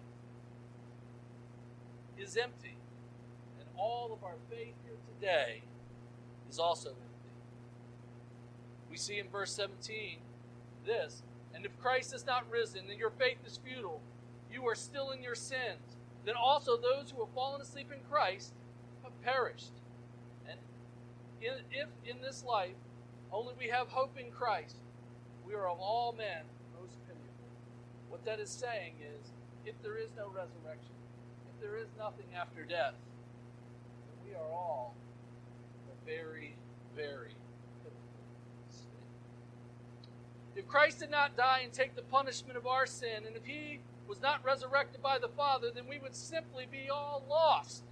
is 2.19 2.37
empty. 2.37 2.77
And 3.59 3.69
all 3.77 4.13
of 4.13 4.25
our 4.25 4.37
faith 4.51 4.75
here 4.85 4.97
today 5.15 5.63
is 6.51 6.59
also 6.59 6.91
empty. 6.91 7.01
We 8.91 8.97
see 8.97 9.19
in 9.19 9.29
verse 9.29 9.53
17 9.53 10.19
this 10.85 11.23
And 11.55 11.67
if 11.67 11.79
Christ 11.81 12.15
is 12.15 12.25
not 12.27 12.51
risen, 12.51 12.87
then 12.89 12.99
your 12.99 13.11
faith 13.11 13.39
is 13.47 13.59
futile. 13.59 14.01
You 14.53 14.67
are 14.69 14.75
still 14.75 15.11
in 15.11 15.23
your 15.23 15.35
sins. 15.35 15.97
Then 16.25 16.35
also 16.37 16.77
those 16.77 17.11
who 17.11 17.25
have 17.25 17.35
fallen 17.35 17.61
asleep 17.61 17.91
in 17.93 18.01
Christ 18.11 18.53
have 19.03 19.21
perished. 19.23 19.73
And 20.49 20.59
if 21.41 21.89
in 22.05 22.21
this 22.23 22.45
life 22.45 22.77
only 23.33 23.55
we 23.59 23.69
have 23.69 23.89
hope 23.89 24.19
in 24.19 24.31
Christ. 24.31 24.77
We 25.47 25.55
are 25.55 25.69
of 25.69 25.79
all 25.79 26.13
men 26.13 26.43
most 26.81 26.97
pitiable. 27.07 27.51
What 28.09 28.25
that 28.25 28.41
is 28.41 28.51
saying 28.51 28.95
is, 29.01 29.33
if 29.65 29.81
there 29.83 29.97
is 29.97 30.11
no 30.17 30.27
resurrection, 30.29 30.95
if 31.49 31.61
there 31.61 31.77
is 31.77 31.89
nothing 31.99 32.27
after 32.35 32.65
death, 32.65 32.95
then 34.07 34.17
we 34.27 34.35
are 34.35 34.51
all 34.53 34.95
very, 36.07 36.57
very 36.97 37.35
pitiful 37.83 38.01
state. 38.71 38.89
If 40.57 40.67
Christ 40.69 40.99
did 40.99 41.11
not 41.11 41.37
die 41.37 41.61
and 41.63 41.73
take 41.73 41.95
the 41.95 42.03
punishment 42.03 42.57
of 42.57 42.67
our 42.67 42.87
sin, 42.87 43.25
and 43.27 43.37
if 43.37 43.45
he 43.45 43.81
was 44.09 44.21
not 44.21 44.45
resurrected 44.45 45.03
by 45.03 45.19
the 45.19 45.29
Father, 45.29 45.69
then 45.75 45.85
we 45.89 45.99
would 45.99 46.15
simply 46.15 46.67
be 46.71 46.91
all 46.91 47.25
lost. 47.29 47.85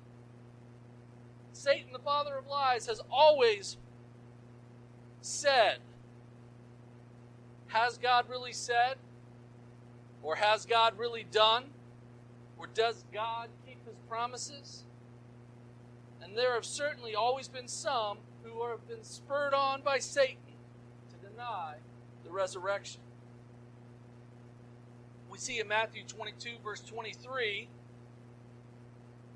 Satan, 1.52 1.92
the 1.92 1.98
father 1.98 2.36
of 2.36 2.46
lies, 2.46 2.86
has 2.86 3.00
always 3.10 3.76
said. 5.20 5.78
Has 7.68 7.98
God 7.98 8.26
really 8.28 8.52
said? 8.52 8.96
Or 10.22 10.36
has 10.36 10.64
God 10.66 10.96
really 10.96 11.26
done? 11.30 11.64
Or 12.58 12.66
does 12.66 13.04
God 13.12 13.48
keep 13.66 13.84
his 13.86 13.96
promises? 14.08 14.84
And 16.22 16.36
there 16.36 16.54
have 16.54 16.64
certainly 16.64 17.14
always 17.14 17.48
been 17.48 17.68
some 17.68 18.18
who 18.42 18.66
have 18.68 18.86
been 18.88 19.02
spurred 19.02 19.54
on 19.54 19.82
by 19.82 19.98
Satan 19.98 20.54
to 21.10 21.28
deny 21.28 21.74
the 22.28 22.34
resurrection. 22.34 23.00
We 25.30 25.38
see 25.38 25.58
in 25.58 25.68
Matthew 25.68 26.02
22, 26.06 26.50
verse 26.62 26.80
23, 26.80 27.68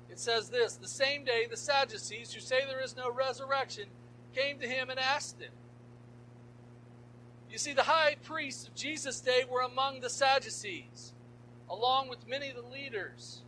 it 0.09 0.19
says 0.19 0.49
this 0.49 0.75
The 0.75 0.87
same 0.87 1.23
day 1.23 1.47
the 1.49 1.57
Sadducees, 1.57 2.33
who 2.33 2.39
say 2.39 2.65
there 2.67 2.83
is 2.83 2.95
no 2.95 3.11
resurrection, 3.11 3.85
came 4.35 4.59
to 4.59 4.67
him 4.67 4.89
and 4.89 4.99
asked 4.99 5.41
him, 5.41 5.51
you 7.53 7.59
see, 7.59 7.73
the 7.73 7.83
high 7.83 8.15
priests 8.23 8.67
of 8.67 8.73
Jesus' 8.73 9.21
day 9.21 9.43
were 9.47 9.61
among 9.61 9.99
the 9.99 10.09
Sadducees, 10.09 11.13
along 11.69 12.09
with 12.09 12.27
many 12.27 12.49
of 12.49 12.55
the 12.55 12.63
leaders 12.63 13.43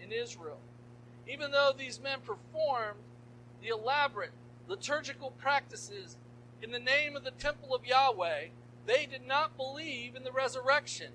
in 0.00 0.12
Israel. 0.12 0.60
Even 1.26 1.50
though 1.50 1.72
these 1.76 2.00
men 2.00 2.20
performed 2.20 3.00
the 3.60 3.70
elaborate 3.70 4.30
liturgical 4.68 5.32
practices 5.32 6.18
in 6.62 6.72
the 6.72 6.78
name 6.78 7.16
of 7.16 7.24
the 7.24 7.30
temple 7.32 7.74
of 7.74 7.86
Yahweh, 7.86 8.48
they 8.86 9.06
did 9.06 9.26
not 9.26 9.56
believe 9.56 10.14
in 10.16 10.24
the 10.24 10.32
resurrection 10.32 11.12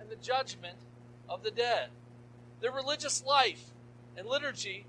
and 0.00 0.08
the 0.10 0.16
judgment 0.16 0.78
of 1.28 1.42
the 1.42 1.50
dead. 1.50 1.90
Their 2.60 2.72
religious 2.72 3.24
life 3.24 3.72
and 4.16 4.26
liturgy 4.28 4.86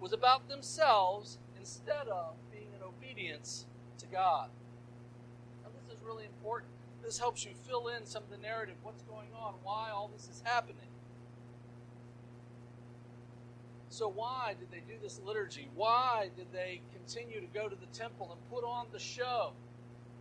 was 0.00 0.12
about 0.12 0.48
themselves 0.48 1.38
instead 1.58 2.08
of 2.08 2.34
being 2.52 2.68
in 2.74 2.82
obedience 2.82 3.66
to 3.98 4.06
God 4.06 4.50
Now, 5.62 5.70
this 5.80 5.94
is 5.94 6.02
really 6.04 6.24
important. 6.24 6.72
This 7.02 7.18
helps 7.18 7.44
you 7.44 7.52
fill 7.66 7.88
in 7.88 8.06
some 8.06 8.22
of 8.22 8.30
the 8.30 8.38
narrative, 8.38 8.76
what's 8.82 9.02
going 9.02 9.28
on, 9.38 9.54
why 9.62 9.90
all 9.90 10.10
this 10.14 10.28
is 10.28 10.42
happening. 10.44 10.89
So, 14.00 14.08
why 14.08 14.54
did 14.58 14.70
they 14.70 14.80
do 14.90 14.98
this 15.02 15.20
liturgy? 15.26 15.68
Why 15.74 16.30
did 16.34 16.46
they 16.54 16.80
continue 16.90 17.38
to 17.38 17.46
go 17.48 17.68
to 17.68 17.76
the 17.76 17.84
temple 17.92 18.30
and 18.32 18.40
put 18.50 18.66
on 18.66 18.86
the 18.94 18.98
show? 18.98 19.52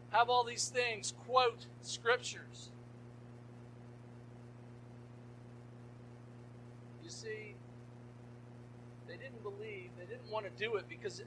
Have 0.09 0.29
all 0.29 0.43
these 0.43 0.67
things, 0.67 1.13
quote 1.25 1.65
scriptures. 1.81 2.71
You 7.01 7.09
see, 7.09 7.55
they 9.07 9.15
didn't 9.15 9.43
believe, 9.43 9.91
they 9.97 10.05
didn't 10.13 10.29
want 10.29 10.45
to 10.45 10.51
do 10.61 10.75
it 10.75 10.89
because 10.89 11.23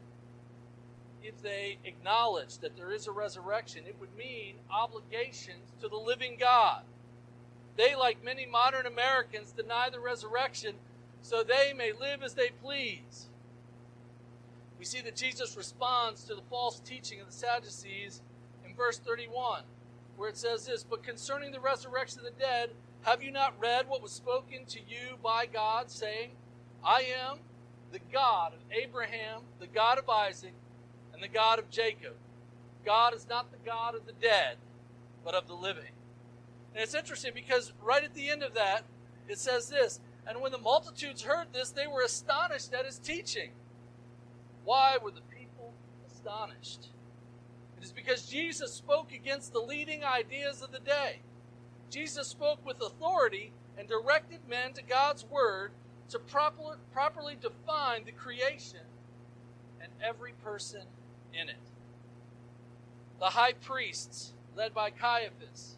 if 1.23 1.41
they 1.41 1.79
acknowledged 1.85 2.61
that 2.61 2.77
there 2.77 2.93
is 2.93 3.07
a 3.07 3.13
resurrection, 3.13 3.85
it 3.87 3.97
would 3.99 4.15
mean 4.15 4.57
obligations 4.71 5.73
to 5.81 5.89
the 5.89 5.97
living 5.97 6.37
God. 6.39 6.83
They, 7.79 7.95
like 7.95 8.23
many 8.23 8.45
modern 8.45 8.85
Americans, 8.85 9.53
deny 9.53 9.89
the 9.89 10.01
resurrection 10.01 10.75
so 11.23 11.43
they 11.43 11.73
may 11.73 11.93
live 11.93 12.23
as 12.23 12.35
they 12.35 12.51
please. 12.63 13.29
we 14.79 14.85
see 14.85 15.01
that 15.01 15.17
Jesus 15.17 15.57
responds 15.57 16.25
to 16.25 16.35
the 16.35 16.43
false 16.51 16.81
teaching 16.81 17.21
of 17.21 17.29
the 17.29 17.33
Sadducees 17.33 18.21
in 18.67 18.75
verse 18.75 18.99
31, 18.99 19.63
where 20.17 20.29
it 20.29 20.37
says 20.37 20.67
this 20.67 20.83
But 20.83 21.05
concerning 21.05 21.53
the 21.53 21.61
resurrection 21.61 22.19
of 22.19 22.25
the 22.25 22.41
dead, 22.41 22.71
have 23.03 23.23
you 23.23 23.31
not 23.31 23.55
read 23.61 23.89
what 23.89 24.03
was 24.03 24.13
spoken 24.13 24.65
to 24.67 24.79
you 24.81 25.17
by 25.23 25.47
God, 25.47 25.91
saying, 25.91 26.33
I 26.85 27.05
am 27.31 27.39
the 27.93 28.01
God 28.13 28.53
of 28.55 28.61
Abraham, 28.71 29.43
the 29.61 29.67
God 29.67 29.99
of 29.99 30.09
Isaac, 30.09 30.55
and 31.15 31.23
the 31.23 31.29
God 31.29 31.59
of 31.59 31.71
Jacob? 31.71 32.15
God 32.85 33.15
is 33.15 33.29
not 33.29 33.53
the 33.53 33.59
God 33.65 33.95
of 33.95 34.07
the 34.07 34.13
dead, 34.13 34.57
but 35.25 35.35
of 35.35 35.47
the 35.47 35.55
living. 35.55 35.93
And 36.75 36.83
it's 36.83 36.95
interesting 36.95 37.33
because 37.35 37.73
right 37.83 38.03
at 38.03 38.15
the 38.15 38.31
end 38.31 38.43
of 38.43 38.55
that, 38.55 38.83
it 39.29 39.39
says 39.39 39.69
this 39.69 40.01
And 40.27 40.41
when 40.41 40.53
the 40.53 40.59
multitudes 40.59 41.23
heard 41.23 41.49
this, 41.53 41.71
they 41.71 41.87
were 41.87 42.03
astonished 42.03 42.73
at 42.73 42.87
his 42.87 42.99
teaching 42.99 43.51
why 44.65 44.99
were 45.03 45.11
the 45.11 45.23
people 45.23 45.73
astonished? 46.07 46.89
It 47.77 47.85
is 47.85 47.93
because 47.93 48.27
Jesus 48.27 48.73
spoke 48.73 49.13
against 49.13 49.53
the 49.53 49.61
leading 49.61 50.05
ideas 50.05 50.63
of 50.63 50.71
the 50.71 50.79
day. 50.79 51.21
Jesus 51.91 52.29
spoke 52.29 52.65
with 52.65 52.81
authority 52.81 53.53
and 53.77 53.89
directed 53.89 54.39
men 54.49 54.73
to 54.75 54.83
God's 54.83 55.25
word 55.25 55.73
to 56.11 56.19
proper, 56.19 56.79
properly 56.93 57.37
define 57.41 58.05
the 58.05 58.13
creation 58.13 58.81
and 59.81 59.91
every 60.01 60.33
person 60.45 60.83
in 61.33 61.49
it. 61.49 61.57
The 63.19 63.27
high 63.27 63.55
priests, 63.55 64.33
led 64.57 64.75
by 64.75 64.91
Caiaphas, 64.91 65.77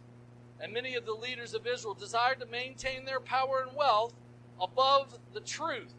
and 0.61 0.73
many 0.73 0.95
of 0.95 1.07
the 1.07 1.13
leaders 1.13 1.55
of 1.55 1.67
Israel 1.67 1.95
desired 1.95 2.41
to 2.41 2.47
maintain 2.47 3.05
their 3.05 3.21
power 3.21 3.65
and 3.67 3.77
wealth 3.77 4.15
above 4.61 5.19
the 5.33 5.41
truth 5.41 5.95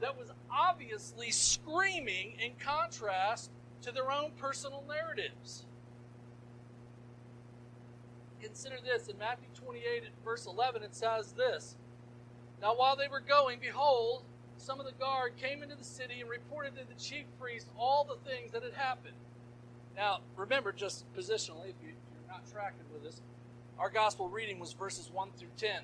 that 0.00 0.16
was 0.16 0.30
obviously 0.50 1.30
screaming 1.30 2.34
in 2.44 2.52
contrast 2.58 3.50
to 3.82 3.92
their 3.92 4.10
own 4.10 4.32
personal 4.36 4.84
narratives. 4.88 5.64
Consider 8.42 8.76
this 8.84 9.08
in 9.08 9.18
Matthew 9.18 9.48
28 9.54 10.04
at 10.04 10.24
verse 10.24 10.46
11, 10.46 10.82
it 10.82 10.94
says 10.94 11.32
this 11.32 11.76
Now 12.60 12.74
while 12.76 12.96
they 12.96 13.08
were 13.08 13.20
going, 13.20 13.58
behold, 13.60 14.24
some 14.56 14.80
of 14.80 14.86
the 14.86 14.92
guard 14.92 15.36
came 15.36 15.62
into 15.62 15.76
the 15.76 15.84
city 15.84 16.20
and 16.20 16.30
reported 16.30 16.76
to 16.76 16.84
the 16.86 17.00
chief 17.00 17.24
priest 17.40 17.68
all 17.78 18.04
the 18.04 18.28
things 18.28 18.52
that 18.52 18.62
had 18.62 18.72
happened. 18.72 19.14
Now, 19.96 20.20
remember, 20.36 20.72
just 20.72 21.10
positionally, 21.14 21.70
if 21.70 21.76
you, 21.82 21.90
are 21.90 22.28
not 22.28 22.50
tracking 22.52 22.84
with 22.92 23.06
us, 23.06 23.20
our 23.78 23.90
gospel 23.90 24.28
reading 24.28 24.58
was 24.58 24.72
verses 24.72 25.10
1 25.12 25.30
through 25.36 25.48
10. 25.56 25.82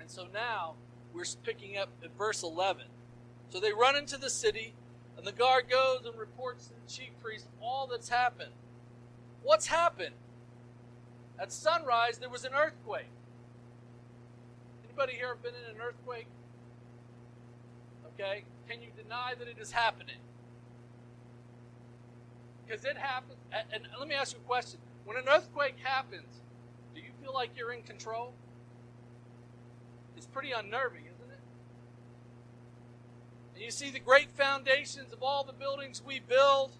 And 0.00 0.10
so 0.10 0.26
now 0.32 0.74
we're 1.14 1.24
picking 1.42 1.76
up 1.76 1.88
at 2.02 2.16
verse 2.16 2.42
11. 2.42 2.86
So 3.50 3.60
they 3.60 3.72
run 3.72 3.96
into 3.96 4.16
the 4.16 4.30
city, 4.30 4.74
and 5.16 5.26
the 5.26 5.32
guard 5.32 5.68
goes 5.70 6.04
and 6.04 6.18
reports 6.18 6.66
to 6.66 6.74
the 6.74 6.90
chief 6.92 7.10
priest 7.22 7.46
all 7.60 7.88
that's 7.90 8.08
happened. 8.08 8.52
What's 9.42 9.66
happened? 9.66 10.14
At 11.40 11.52
sunrise, 11.52 12.18
there 12.18 12.28
was 12.28 12.44
an 12.44 12.52
earthquake. 12.54 13.06
Anybody 14.84 15.12
here 15.14 15.28
have 15.28 15.42
been 15.42 15.54
in 15.54 15.76
an 15.76 15.80
earthquake? 15.80 16.26
Okay. 18.14 18.44
Can 18.68 18.82
you 18.82 18.88
deny 19.00 19.34
that 19.38 19.48
it 19.48 19.56
is 19.58 19.72
happening? 19.72 20.16
Because 22.66 22.84
it 22.84 22.98
happens. 22.98 23.38
And 23.72 23.84
let 23.98 24.08
me 24.08 24.14
ask 24.14 24.34
you 24.34 24.40
a 24.44 24.46
question. 24.46 24.80
When 25.06 25.16
an 25.16 25.24
earthquake 25.26 25.76
happens, 25.82 26.42
do 26.94 27.00
you 27.00 27.10
feel 27.22 27.32
like 27.32 27.50
you're 27.56 27.72
in 27.72 27.82
control? 27.82 28.34
It's 30.18 30.26
pretty 30.26 30.50
unnerving, 30.50 31.02
isn't 31.02 31.30
it? 31.30 31.38
and 33.54 33.64
you 33.64 33.70
see 33.70 33.88
the 33.90 34.00
great 34.00 34.32
foundations 34.32 35.12
of 35.12 35.22
all 35.22 35.44
the 35.44 35.52
buildings 35.52 36.02
we 36.04 36.18
build, 36.18 36.72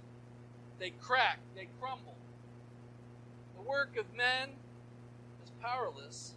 they 0.81 0.91
crack, 0.91 1.39
they 1.55 1.69
crumble. 1.81 2.17
The 3.57 3.63
work 3.63 3.97
of 3.97 4.13
men 4.17 4.51
is 5.45 5.53
powerless 5.63 6.35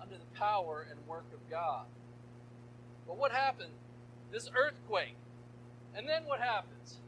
under 0.00 0.14
the 0.14 0.38
power 0.38 0.86
and 0.88 0.98
work 1.08 1.26
of 1.34 1.50
God. 1.50 1.86
But 3.06 3.18
what 3.18 3.32
happened? 3.32 3.72
This 4.30 4.48
earthquake. 4.56 5.16
And 5.96 6.08
then 6.08 6.24
what 6.24 6.38
happens? 6.38 6.98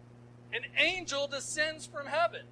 An 0.52 0.62
angel 0.76 1.28
descends 1.28 1.86
from 1.86 2.06
heaven. 2.06 2.46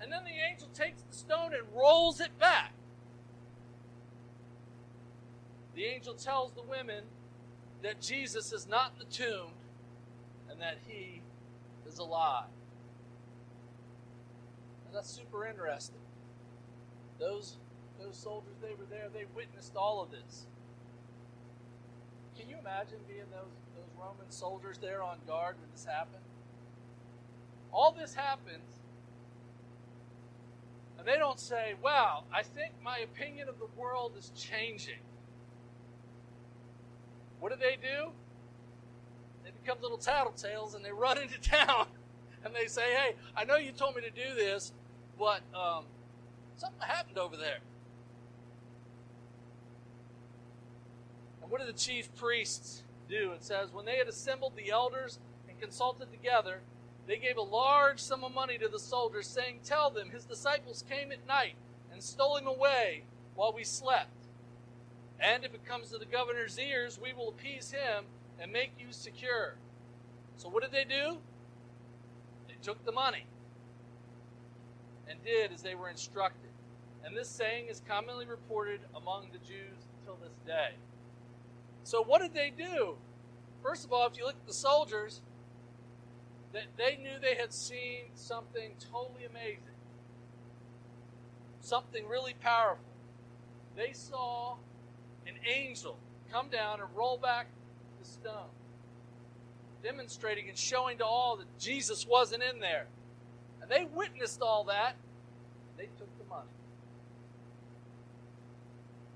And 0.00 0.10
then 0.10 0.24
the 0.24 0.40
angel 0.50 0.68
takes 0.72 1.02
the 1.02 1.14
stone 1.14 1.52
and 1.52 1.64
rolls 1.74 2.18
it 2.18 2.38
back. 2.38 2.72
The 5.80 5.86
angel 5.86 6.12
tells 6.12 6.52
the 6.52 6.62
women 6.62 7.04
that 7.82 8.02
Jesus 8.02 8.52
is 8.52 8.68
not 8.68 8.92
in 8.92 8.98
the 8.98 9.10
tomb 9.10 9.52
and 10.50 10.60
that 10.60 10.76
he 10.86 11.22
is 11.88 11.96
alive. 11.96 12.50
And 14.84 14.94
that's 14.94 15.08
super 15.08 15.46
interesting. 15.46 15.96
Those 17.18 17.56
those 17.98 18.14
soldiers 18.14 18.56
they 18.60 18.74
were 18.74 18.84
there, 18.90 19.08
they 19.10 19.24
witnessed 19.34 19.74
all 19.74 20.02
of 20.02 20.10
this. 20.10 20.44
Can 22.38 22.50
you 22.50 22.56
imagine 22.58 22.98
being 23.08 23.30
those 23.30 23.56
those 23.74 23.88
Roman 23.98 24.30
soldiers 24.30 24.76
there 24.76 25.02
on 25.02 25.16
guard 25.26 25.56
when 25.62 25.70
this 25.72 25.86
happened? 25.86 26.24
All 27.72 27.90
this 27.90 28.12
happens 28.12 28.68
and 30.98 31.08
they 31.08 31.16
don't 31.16 31.40
say, 31.40 31.72
Wow, 31.82 32.24
I 32.30 32.42
think 32.42 32.74
my 32.84 32.98
opinion 32.98 33.48
of 33.48 33.58
the 33.58 33.80
world 33.80 34.12
is 34.18 34.30
changing. 34.36 35.00
What 37.40 37.52
do 37.52 37.58
they 37.58 37.76
do? 37.76 38.12
They 39.44 39.50
become 39.50 39.78
little 39.82 39.98
tattletales 39.98 40.74
and 40.74 40.84
they 40.84 40.92
run 40.92 41.18
into 41.22 41.40
town 41.40 41.88
and 42.44 42.54
they 42.54 42.66
say, 42.66 42.94
Hey, 42.94 43.14
I 43.36 43.44
know 43.44 43.56
you 43.56 43.72
told 43.72 43.96
me 43.96 44.02
to 44.02 44.10
do 44.10 44.34
this, 44.34 44.72
but 45.18 45.40
um, 45.54 45.84
something 46.56 46.80
happened 46.80 47.18
over 47.18 47.36
there. 47.36 47.58
And 51.42 51.50
what 51.50 51.60
do 51.60 51.66
the 51.66 51.72
chief 51.72 52.14
priests 52.14 52.82
do? 53.08 53.32
It 53.32 53.42
says, 53.42 53.72
When 53.72 53.86
they 53.86 53.96
had 53.96 54.08
assembled 54.08 54.52
the 54.56 54.70
elders 54.70 55.18
and 55.48 55.58
consulted 55.60 56.10
together, 56.10 56.60
they 57.06 57.16
gave 57.16 57.36
a 57.36 57.42
large 57.42 57.98
sum 57.98 58.22
of 58.22 58.32
money 58.32 58.56
to 58.58 58.68
the 58.68 58.78
soldiers, 58.78 59.26
saying, 59.26 59.60
Tell 59.64 59.90
them, 59.90 60.10
his 60.10 60.24
disciples 60.24 60.84
came 60.88 61.10
at 61.10 61.26
night 61.26 61.54
and 61.92 62.02
stole 62.02 62.36
him 62.36 62.46
away 62.46 63.02
while 63.34 63.52
we 63.52 63.64
slept. 63.64 64.19
And 65.20 65.44
if 65.44 65.54
it 65.54 65.64
comes 65.66 65.90
to 65.90 65.98
the 65.98 66.06
governor's 66.06 66.58
ears, 66.58 66.98
we 67.00 67.12
will 67.12 67.28
appease 67.28 67.70
him 67.70 68.04
and 68.40 68.50
make 68.50 68.72
you 68.78 68.86
secure. 68.90 69.56
So, 70.36 70.48
what 70.48 70.62
did 70.62 70.72
they 70.72 70.84
do? 70.84 71.18
They 72.48 72.54
took 72.62 72.84
the 72.84 72.92
money 72.92 73.26
and 75.08 75.22
did 75.22 75.52
as 75.52 75.62
they 75.62 75.74
were 75.74 75.90
instructed. 75.90 76.50
And 77.04 77.16
this 77.16 77.28
saying 77.28 77.66
is 77.68 77.82
commonly 77.86 78.26
reported 78.26 78.80
among 78.94 79.28
the 79.32 79.38
Jews 79.38 79.86
until 80.00 80.16
this 80.22 80.36
day. 80.46 80.70
So, 81.84 82.02
what 82.02 82.22
did 82.22 82.32
they 82.32 82.50
do? 82.56 82.96
First 83.62 83.84
of 83.84 83.92
all, 83.92 84.06
if 84.06 84.16
you 84.16 84.24
look 84.24 84.36
at 84.36 84.46
the 84.46 84.54
soldiers, 84.54 85.20
that 86.52 86.64
they 86.76 86.96
knew 86.96 87.18
they 87.20 87.36
had 87.36 87.52
seen 87.52 88.04
something 88.14 88.72
totally 88.90 89.24
amazing, 89.24 89.76
something 91.60 92.08
really 92.08 92.34
powerful. 92.34 92.84
They 93.76 93.92
saw 93.92 94.56
an 95.26 95.34
angel 95.46 95.96
come 96.32 96.48
down 96.48 96.80
and 96.80 96.88
roll 96.94 97.18
back 97.18 97.46
the 98.00 98.08
stone, 98.08 98.50
demonstrating 99.82 100.48
and 100.48 100.56
showing 100.56 100.98
to 100.98 101.04
all 101.04 101.36
that 101.36 101.58
Jesus 101.58 102.06
wasn't 102.06 102.42
in 102.42 102.60
there. 102.60 102.86
And 103.60 103.70
they 103.70 103.84
witnessed 103.84 104.40
all 104.42 104.64
that. 104.64 104.96
They 105.76 105.88
took 105.98 106.18
the 106.18 106.24
money. 106.28 106.48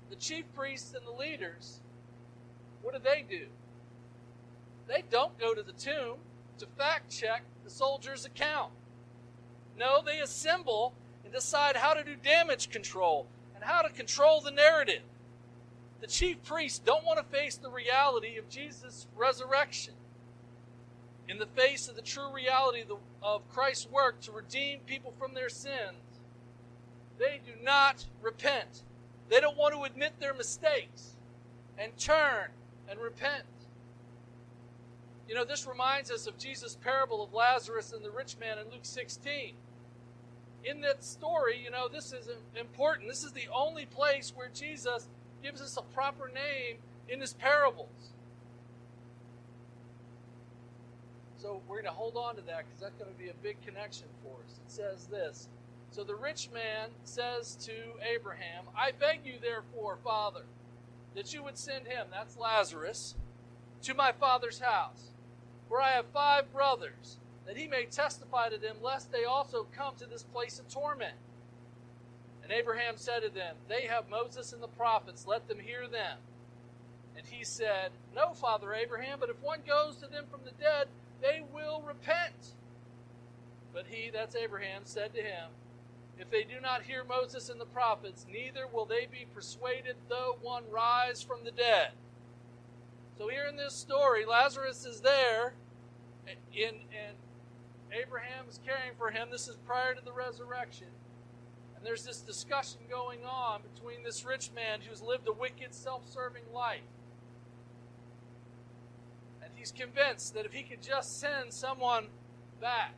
The 0.09 0.15
chief 0.15 0.45
priests 0.55 0.93
and 0.93 1.05
the 1.05 1.19
leaders, 1.19 1.79
what 2.81 2.93
do 2.93 2.99
they 3.03 3.25
do? 3.27 3.47
They 4.87 5.03
don't 5.09 5.37
go 5.39 5.53
to 5.53 5.63
the 5.63 5.73
tomb 5.73 6.17
to 6.59 6.65
fact 6.77 7.11
check 7.11 7.43
the 7.63 7.69
soldier's 7.69 8.25
account. 8.25 8.71
No, 9.77 10.01
they 10.01 10.19
assemble 10.19 10.93
and 11.23 11.33
decide 11.33 11.75
how 11.75 11.93
to 11.93 12.03
do 12.03 12.15
damage 12.15 12.69
control 12.69 13.27
and 13.55 13.63
how 13.63 13.81
to 13.81 13.89
control 13.89 14.41
the 14.41 14.51
narrative 14.51 15.01
the 16.05 16.11
chief 16.11 16.43
priests 16.43 16.77
don't 16.77 17.03
want 17.03 17.17
to 17.17 17.35
face 17.35 17.55
the 17.55 17.69
reality 17.71 18.37
of 18.37 18.47
Jesus' 18.47 19.07
resurrection. 19.15 19.95
In 21.27 21.39
the 21.39 21.47
face 21.47 21.87
of 21.87 21.95
the 21.95 22.03
true 22.03 22.31
reality 22.31 22.83
of 23.23 23.49
Christ's 23.49 23.89
work 23.89 24.21
to 24.21 24.31
redeem 24.31 24.81
people 24.81 25.15
from 25.17 25.33
their 25.33 25.49
sins, 25.49 26.19
they 27.17 27.41
do 27.43 27.53
not 27.63 28.05
repent. 28.21 28.83
They 29.29 29.39
don't 29.39 29.57
want 29.57 29.73
to 29.73 29.81
admit 29.81 30.19
their 30.19 30.35
mistakes 30.35 31.15
and 31.75 31.97
turn 31.97 32.49
and 32.87 32.99
repent. 32.99 33.45
You 35.27 35.33
know, 35.33 35.43
this 35.43 35.65
reminds 35.65 36.11
us 36.11 36.27
of 36.27 36.37
Jesus' 36.37 36.75
parable 36.75 37.23
of 37.23 37.33
Lazarus 37.33 37.93
and 37.93 38.05
the 38.05 38.11
rich 38.11 38.37
man 38.39 38.59
in 38.59 38.65
Luke 38.65 38.83
16. 38.83 39.55
In 40.65 40.81
that 40.81 41.03
story, 41.03 41.59
you 41.63 41.71
know, 41.71 41.87
this 41.87 42.13
is 42.13 42.29
important. 42.55 43.09
This 43.09 43.23
is 43.23 43.31
the 43.31 43.47
only 43.51 43.87
place 43.87 44.33
where 44.35 44.49
Jesus 44.53 45.07
gives 45.45 45.61
us 45.61 45.77
a 45.77 45.93
proper 45.93 46.31
name 46.33 46.77
in 47.07 47.21
his 47.21 47.33
parables. 47.33 48.13
So 51.37 51.61
we're 51.67 51.83
going 51.83 51.85
to 51.85 51.91
hold 51.91 52.17
on 52.17 52.35
to 52.37 52.41
that 52.41 52.63
because 52.65 52.81
that's 52.81 52.95
going 52.95 53.13
to 53.13 53.19
be 53.19 53.29
a 53.29 53.43
big 53.43 53.61
connection 53.63 54.07
for 54.23 54.37
us. 54.43 54.57
It 54.65 54.71
says 54.71 55.05
this 55.05 55.47
So 55.91 56.03
the 56.03 56.15
rich 56.15 56.49
man 56.51 56.89
says 57.03 57.55
to 57.65 57.73
Abraham, 58.11 58.65
I 58.75 58.91
beg 58.99 59.19
you, 59.23 59.35
therefore, 59.39 59.99
Father, 60.03 60.45
that 61.13 61.31
you 61.31 61.43
would 61.43 61.59
send 61.59 61.85
him, 61.85 62.07
that's 62.11 62.37
Lazarus, 62.37 63.13
to 63.83 63.93
my 63.93 64.11
father's 64.11 64.59
house, 64.59 65.11
for 65.69 65.79
I 65.79 65.91
have 65.91 66.07
five 66.07 66.51
brothers, 66.51 67.17
that 67.45 67.55
he 67.55 67.67
may 67.67 67.85
testify 67.85 68.49
to 68.49 68.57
them, 68.57 68.77
lest 68.81 69.11
they 69.11 69.25
also 69.25 69.67
come 69.77 69.93
to 69.99 70.07
this 70.07 70.23
place 70.23 70.57
of 70.57 70.67
torment. 70.67 71.13
And 72.45 72.53
Abraham 72.53 72.93
said 72.95 73.23
to 73.23 73.29
them, 73.29 73.55
They 73.67 73.87
have 73.87 74.07
Moses 74.07 74.53
and 74.53 74.61
the 74.61 74.67
prophets, 74.67 75.25
let 75.25 75.47
them 75.47 75.57
hear 75.57 75.87
them. 75.87 76.19
And 77.17 77.25
he 77.25 77.43
said, 77.43 77.89
No, 78.15 78.33
Father 78.33 78.71
Abraham, 78.75 79.17
but 79.19 79.31
if 79.31 79.41
one 79.41 79.61
goes 79.67 79.95
to 79.95 80.07
them 80.07 80.25
from 80.29 80.41
the 80.45 80.51
dead, 80.51 80.87
they 81.23 81.41
will 81.51 81.81
repent. 81.81 82.53
But 83.73 83.87
he, 83.89 84.11
that's 84.11 84.35
Abraham, 84.35 84.81
said 84.83 85.15
to 85.15 85.23
him, 85.23 85.49
If 86.19 86.29
they 86.29 86.43
do 86.43 86.61
not 86.61 86.83
hear 86.83 87.03
Moses 87.03 87.49
and 87.49 87.59
the 87.59 87.65
prophets, 87.65 88.27
neither 88.31 88.67
will 88.71 88.85
they 88.85 89.07
be 89.11 89.25
persuaded, 89.33 89.95
though 90.07 90.37
one 90.39 90.65
rise 90.71 91.23
from 91.23 91.39
the 91.45 91.51
dead. 91.51 91.93
So 93.17 93.27
here 93.27 93.47
in 93.49 93.55
this 93.55 93.73
story, 93.73 94.23
Lazarus 94.23 94.85
is 94.85 95.01
there, 95.01 95.53
in, 96.53 96.69
and 96.69 97.17
Abraham 97.91 98.45
is 98.47 98.59
caring 98.63 98.91
for 98.99 99.09
him. 99.09 99.29
This 99.31 99.47
is 99.47 99.55
prior 99.65 99.95
to 99.95 100.05
the 100.05 100.13
resurrection. 100.13 100.87
And 101.85 101.91
there's 101.91 102.03
this 102.03 102.21
discussion 102.21 102.79
going 102.89 103.19
on 103.23 103.61
between 103.75 104.03
this 104.03 104.25
rich 104.25 104.49
man 104.55 104.79
who's 104.81 105.03
lived 105.03 105.27
a 105.27 105.31
wicked, 105.31 105.71
self 105.71 106.01
serving 106.11 106.41
life 106.51 106.79
And 109.43 109.51
he's 109.53 109.71
convinced 109.71 110.33
that 110.33 110.47
if 110.47 110.53
he 110.53 110.63
could 110.63 110.81
just 110.81 111.19
send 111.19 111.53
someone 111.53 112.05
back, 112.59 112.95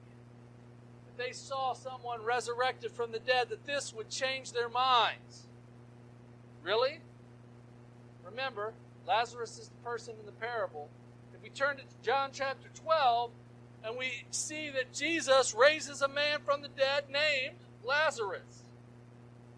if 1.09 1.17
they 1.17 1.33
saw 1.33 1.73
someone 1.73 2.23
resurrected 2.23 2.93
from 2.93 3.11
the 3.11 3.19
dead, 3.19 3.49
that 3.49 3.65
this 3.65 3.93
would 3.93 4.09
change 4.09 4.53
their 4.53 4.69
minds. 4.69 5.47
Really? 6.63 7.01
Remember, 8.23 8.71
Lazarus 9.05 9.57
is 9.57 9.67
the 9.67 9.83
person 9.83 10.13
in 10.17 10.25
the 10.25 10.31
parable. 10.31 10.87
If 11.35 11.43
we 11.43 11.49
turn 11.49 11.75
to 11.75 11.83
John 12.03 12.29
chapter 12.31 12.69
12, 12.73 13.31
and 13.83 13.97
we 13.97 14.23
see 14.31 14.69
that 14.69 14.93
Jesus 14.93 15.53
raises 15.53 16.01
a 16.01 16.07
man 16.07 16.39
from 16.45 16.61
the 16.61 16.69
dead 16.69 17.09
named 17.11 17.57
Lazarus. 17.83 18.63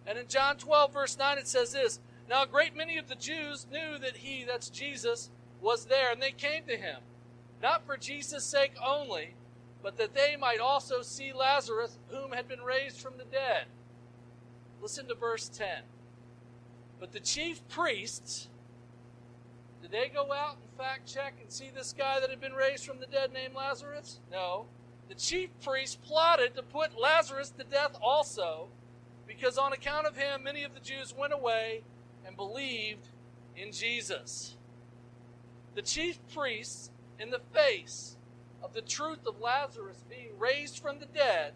And 0.09 0.17
in 0.17 0.27
John 0.27 0.57
12, 0.57 0.91
verse 0.91 1.17
9, 1.19 1.37
it 1.37 1.47
says 1.47 1.71
this 1.71 1.99
Now 2.27 2.43
a 2.43 2.47
great 2.47 2.75
many 2.75 2.97
of 2.97 3.07
the 3.07 3.15
Jews 3.15 3.67
knew 3.71 3.99
that 3.99 4.17
he, 4.17 4.43
that's 4.43 4.71
Jesus, 4.71 5.29
was 5.61 5.85
there, 5.85 6.11
and 6.11 6.19
they 6.19 6.31
came 6.31 6.63
to 6.63 6.75
him, 6.75 7.01
not 7.61 7.85
for 7.85 7.95
Jesus' 7.95 8.43
sake 8.43 8.73
only, 8.83 9.35
but 9.83 9.97
that 9.97 10.15
they 10.15 10.35
might 10.35 10.59
also 10.59 11.03
see 11.03 11.31
Lazarus, 11.31 11.99
whom 12.07 12.31
had 12.31 12.47
been 12.47 12.61
raised 12.61 12.99
from 12.99 13.17
the 13.17 13.23
dead. 13.23 13.65
Listen 14.81 15.07
to 15.07 15.13
verse 15.13 15.47
10. 15.47 15.83
But 16.99 17.11
the 17.11 17.19
chief 17.19 17.65
priests, 17.67 18.47
did 19.79 19.91
they 19.91 20.09
go 20.09 20.33
out 20.33 20.57
and 20.61 20.77
fact 20.77 21.05
check 21.05 21.35
and 21.39 21.51
see 21.51 21.69
this 21.73 21.93
guy 21.93 22.19
that 22.19 22.31
had 22.31 22.41
been 22.41 22.53
raised 22.53 22.85
from 22.85 22.99
the 22.99 23.05
dead 23.05 23.31
named 23.31 23.53
Lazarus? 23.53 24.19
No. 24.31 24.65
The 25.07 25.15
chief 25.15 25.49
priests 25.63 25.95
plotted 25.95 26.55
to 26.55 26.63
put 26.63 26.99
Lazarus 26.99 27.51
to 27.51 27.63
death 27.63 27.95
also, 28.01 28.69
because 29.29 29.59
on 29.59 29.71
account 29.71 30.07
of 30.07 30.17
him, 30.17 30.43
many 30.43 30.63
of 30.63 30.73
the 30.73 30.79
Jews 30.79 31.13
went 31.17 31.31
away 31.31 31.83
and 32.25 32.35
believed 32.35 33.07
in 33.55 33.71
Jesus. 33.71 34.55
The 35.75 35.83
chief 35.83 36.17
priests, 36.33 36.89
in 37.19 37.29
the 37.29 37.41
face 37.53 38.15
of 38.63 38.73
the 38.73 38.81
truth 38.81 39.27
of 39.27 39.39
Lazarus 39.39 40.03
being 40.09 40.37
raised 40.39 40.79
from 40.79 40.99
the 40.99 41.05
dead, 41.05 41.53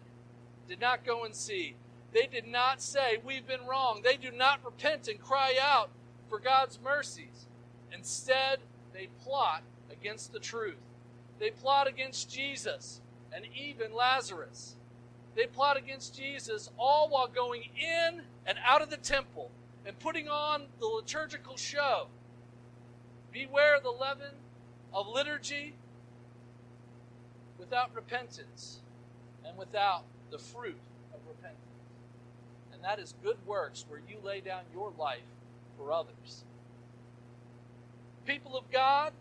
did 0.68 0.80
not 0.80 1.04
go 1.04 1.24
and 1.24 1.34
see. 1.34 1.74
They 2.12 2.26
did 2.26 2.46
not 2.46 2.80
say, 2.80 3.18
We've 3.24 3.46
been 3.46 3.66
wrong. 3.68 4.02
They 4.04 4.16
do 4.16 4.30
not 4.30 4.64
repent 4.64 5.08
and 5.08 5.20
cry 5.20 5.54
out 5.60 5.90
for 6.30 6.38
God's 6.38 6.78
mercies. 6.82 7.46
Instead, 7.92 8.60
they 8.92 9.08
plot 9.24 9.62
against 9.90 10.32
the 10.32 10.38
truth. 10.38 10.80
They 11.40 11.50
plot 11.50 11.88
against 11.88 12.30
Jesus 12.30 13.00
and 13.32 13.44
even 13.52 13.94
Lazarus. 13.94 14.76
They 15.36 15.46
plot 15.46 15.76
against 15.76 16.16
Jesus 16.16 16.70
all 16.78 17.08
while 17.08 17.26
going 17.26 17.64
in 17.76 18.22
and 18.46 18.58
out 18.64 18.82
of 18.82 18.90
the 18.90 18.96
temple 18.96 19.50
and 19.86 19.98
putting 19.98 20.28
on 20.28 20.64
the 20.78 20.86
liturgical 20.86 21.56
show. 21.56 22.06
Beware 23.32 23.80
the 23.82 23.90
leaven 23.90 24.30
of 24.92 25.08
liturgy 25.08 25.74
without 27.58 27.94
repentance 27.94 28.80
and 29.44 29.56
without 29.56 30.04
the 30.30 30.38
fruit 30.38 30.78
of 31.12 31.20
repentance. 31.26 31.58
And 32.72 32.82
that 32.84 32.98
is 32.98 33.14
good 33.22 33.36
works 33.46 33.84
where 33.88 34.00
you 34.08 34.18
lay 34.24 34.40
down 34.40 34.62
your 34.72 34.92
life 34.96 35.18
for 35.76 35.92
others. 35.92 36.44
People 38.24 38.56
of 38.56 38.70
God, 38.70 39.12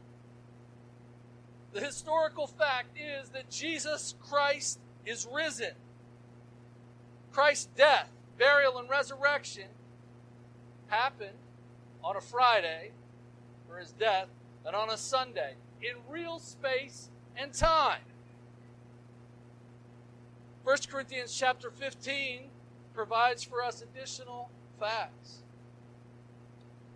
the 1.74 1.82
historical 1.82 2.46
fact 2.46 2.98
is 2.98 3.30
that 3.30 3.50
Jesus 3.50 4.16
Christ 4.22 4.80
is 5.06 5.28
risen. 5.34 5.74
Christ's 7.34 7.68
death, 7.76 8.10
burial, 8.38 8.78
and 8.78 8.88
resurrection 8.88 9.66
happened 10.88 11.38
on 12.04 12.16
a 12.16 12.22
Friday 12.22 12.92
for 13.68 13.80
his 13.80 13.92
death 13.92 14.28
than 14.64 14.76
on 14.76 14.92
a 14.92 14.98
Sunday 14.98 15.56
in 15.82 15.96
real 16.08 16.38
space 16.38 17.10
and 17.36 17.52
time. 17.52 18.02
1 20.64 20.78
Corinthians 20.90 21.36
chapter 21.36 21.72
15 21.72 22.44
provides 22.94 23.44
for 23.44 23.64
us 23.64 23.82
additional 23.82 24.50
facts. 24.80 25.40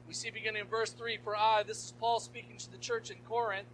We 0.07 0.13
see 0.13 0.29
beginning 0.29 0.61
in 0.61 0.67
verse 0.67 0.91
3 0.91 1.17
For 1.23 1.35
I, 1.35 1.63
this 1.63 1.83
is 1.83 1.93
Paul 1.99 2.19
speaking 2.19 2.57
to 2.57 2.71
the 2.71 2.77
church 2.77 3.09
in 3.09 3.17
Corinth, 3.27 3.67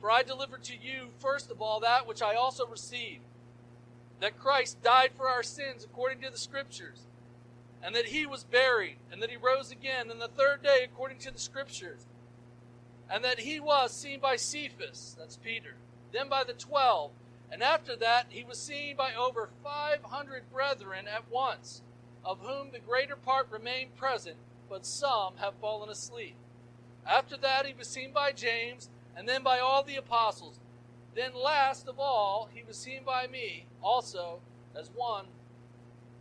for 0.00 0.10
I 0.10 0.22
delivered 0.22 0.62
to 0.64 0.74
you, 0.74 1.08
first 1.18 1.50
of 1.50 1.62
all, 1.62 1.80
that 1.80 2.06
which 2.06 2.20
I 2.20 2.34
also 2.34 2.66
received 2.66 3.22
that 4.22 4.38
Christ 4.38 4.82
died 4.82 5.10
for 5.14 5.28
our 5.28 5.42
sins 5.42 5.84
according 5.84 6.22
to 6.22 6.30
the 6.30 6.38
Scriptures, 6.38 7.02
and 7.82 7.94
that 7.94 8.06
he 8.06 8.24
was 8.24 8.44
buried, 8.44 8.96
and 9.12 9.20
that 9.20 9.28
he 9.28 9.36
rose 9.36 9.70
again 9.70 10.10
on 10.10 10.18
the 10.18 10.28
third 10.28 10.62
day 10.62 10.78
according 10.82 11.18
to 11.18 11.30
the 11.30 11.38
Scriptures 11.38 12.06
and 13.12 13.22
that 13.22 13.40
he 13.40 13.60
was 13.60 13.92
seen 13.92 14.18
by 14.20 14.36
Cephas, 14.36 15.14
that's 15.18 15.36
Peter, 15.36 15.74
then 16.12 16.30
by 16.30 16.44
the 16.44 16.54
twelve, 16.54 17.10
and 17.50 17.62
after 17.62 17.94
that 17.94 18.24
he 18.30 18.42
was 18.42 18.58
seen 18.58 18.96
by 18.96 19.12
over 19.14 19.50
five 19.62 20.02
hundred 20.04 20.50
brethren 20.50 21.06
at 21.06 21.30
once, 21.30 21.82
of 22.24 22.38
whom 22.40 22.70
the 22.72 22.78
greater 22.78 23.14
part 23.14 23.50
remain 23.50 23.88
present, 23.96 24.36
but 24.70 24.86
some 24.86 25.34
have 25.36 25.52
fallen 25.60 25.90
asleep. 25.90 26.34
After 27.06 27.36
that 27.36 27.66
he 27.66 27.74
was 27.78 27.86
seen 27.86 28.12
by 28.14 28.32
James, 28.32 28.88
and 29.14 29.28
then 29.28 29.42
by 29.42 29.58
all 29.58 29.82
the 29.82 29.96
apostles. 29.96 30.58
Then 31.14 31.32
last 31.34 31.88
of 31.88 31.98
all 31.98 32.48
he 32.52 32.62
was 32.62 32.76
seen 32.76 33.04
by 33.04 33.26
me, 33.26 33.66
also 33.82 34.40
as 34.78 34.90
one 34.94 35.26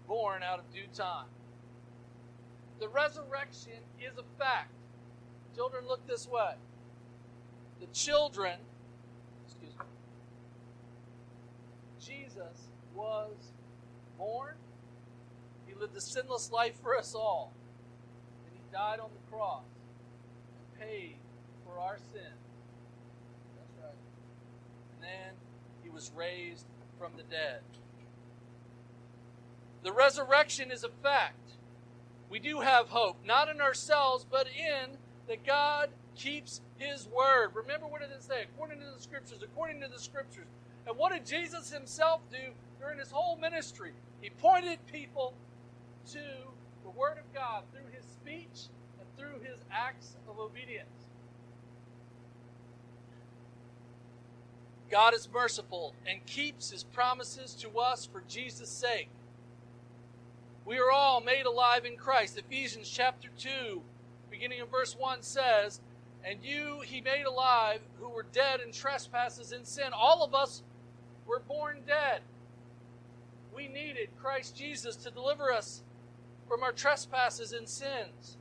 born 0.08 0.44
out 0.44 0.60
of 0.60 0.72
due 0.74 0.88
time. 0.94 1.28
The 2.80 2.90
resurrection 2.90 3.80
is 4.00 4.18
a 4.18 4.24
fact. 4.38 4.72
Children, 5.56 5.88
look 5.88 6.06
this 6.08 6.28
way 6.28 6.56
the 7.82 7.88
children, 7.88 8.60
excuse 9.46 9.74
me, 9.74 9.86
Jesus 12.00 12.70
was 12.96 13.34
born. 14.18 14.54
He 15.68 15.74
lived 15.74 15.98
a 15.98 16.02
sinless 16.02 16.52
life 16.52 16.76
for 16.82 16.96
us 16.96 17.16
all. 17.16 17.52
And 18.46 18.54
he 18.54 18.62
died 18.72 19.00
on 19.00 19.10
the 19.10 19.32
cross 19.32 19.64
and 20.56 20.88
paid 20.88 21.16
for 21.66 21.80
our 21.80 21.98
sins. 22.14 22.41
Then 25.02 25.34
he 25.84 25.90
was 25.90 26.12
raised 26.16 26.66
from 26.98 27.12
the 27.18 27.24
dead. 27.24 27.62
The 29.84 29.92
resurrection 29.92 30.72
is 30.72 30.84
a 30.84 30.90
fact. 30.90 31.54
We 32.30 32.40
do 32.40 32.62
have 32.62 32.90
hope, 32.90 33.18
not 33.26 33.50
in 33.50 33.60
ourselves, 33.60 34.26
but 34.30 34.48
in 34.48 34.98
that 35.28 35.46
God 35.46 35.90
keeps 36.16 36.62
his 36.78 37.08
word. 37.08 37.50
Remember 37.54 37.88
what 37.88 38.02
did 38.02 38.12
it 38.12 38.24
say? 38.24 38.44
According 38.44 38.80
to 38.80 38.86
the 38.96 39.02
scriptures, 39.02 39.40
according 39.44 39.82
to 39.82 39.88
the 39.88 40.00
scriptures. 40.00 40.48
And 40.88 40.98
what 40.98 41.12
did 41.12 41.26
Jesus 41.26 41.72
himself 41.72 42.22
do 42.32 42.54
during 42.80 43.00
his 43.00 43.12
whole 43.12 43.38
ministry? 43.38 43.94
He 44.22 44.30
pointed 44.30 44.80
people 44.88 45.34
to 46.12 46.20
the 46.84 46.90
word 46.90 47.18
of 47.18 47.34
God 47.34 47.64
through 47.72 47.92
his 47.92 48.06
speech 48.06 48.70
and 49.00 49.08
through 49.18 49.40
his 49.48 49.60
acts 49.72 50.16
of 50.28 50.40
obedience. 50.40 51.11
God 54.92 55.14
is 55.14 55.30
merciful 55.34 55.96
and 56.06 56.26
keeps 56.26 56.70
his 56.70 56.84
promises 56.84 57.54
to 57.56 57.80
us 57.80 58.06
for 58.06 58.22
Jesus' 58.28 58.70
sake. 58.70 59.10
We 60.66 60.78
are 60.78 60.92
all 60.92 61.22
made 61.22 61.46
alive 61.46 61.86
in 61.86 61.96
Christ. 61.96 62.38
Ephesians 62.38 62.90
chapter 62.90 63.30
2, 63.38 63.82
beginning 64.30 64.60
of 64.60 64.70
verse 64.70 64.96
1 65.00 65.22
says, 65.22 65.80
And 66.24 66.40
you 66.44 66.82
he 66.82 67.00
made 67.00 67.24
alive 67.24 67.80
who 68.02 68.10
were 68.10 68.26
dead 68.34 68.60
in 68.60 68.74
trespasses 68.74 69.54
and 69.54 69.66
sin. 69.66 69.92
All 69.94 70.24
of 70.24 70.36
us 70.36 70.62
were 71.26 71.40
born 71.40 71.78
dead. 71.88 72.22
We 73.56 73.68
needed 73.70 74.10
Christ 74.22 74.58
Jesus 74.58 74.98
to 74.98 75.10
deliver 75.12 75.54
us 75.54 75.84
from 76.48 76.64
our 76.64 76.74
trespasses 76.74 77.54
and 77.54 77.68
sins. 77.68 78.38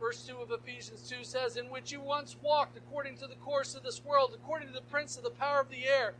Verse 0.00 0.26
2 0.26 0.36
of 0.36 0.50
Ephesians 0.50 1.08
2 1.08 1.24
says, 1.24 1.56
In 1.56 1.66
which 1.66 1.90
you 1.90 2.00
once 2.00 2.36
walked 2.42 2.76
according 2.76 3.16
to 3.18 3.26
the 3.26 3.34
course 3.36 3.74
of 3.74 3.82
this 3.82 4.04
world, 4.04 4.32
according 4.34 4.68
to 4.68 4.74
the 4.74 4.82
prince 4.82 5.16
of 5.16 5.24
the 5.24 5.30
power 5.30 5.60
of 5.60 5.70
the 5.70 5.86
air, 5.86 6.14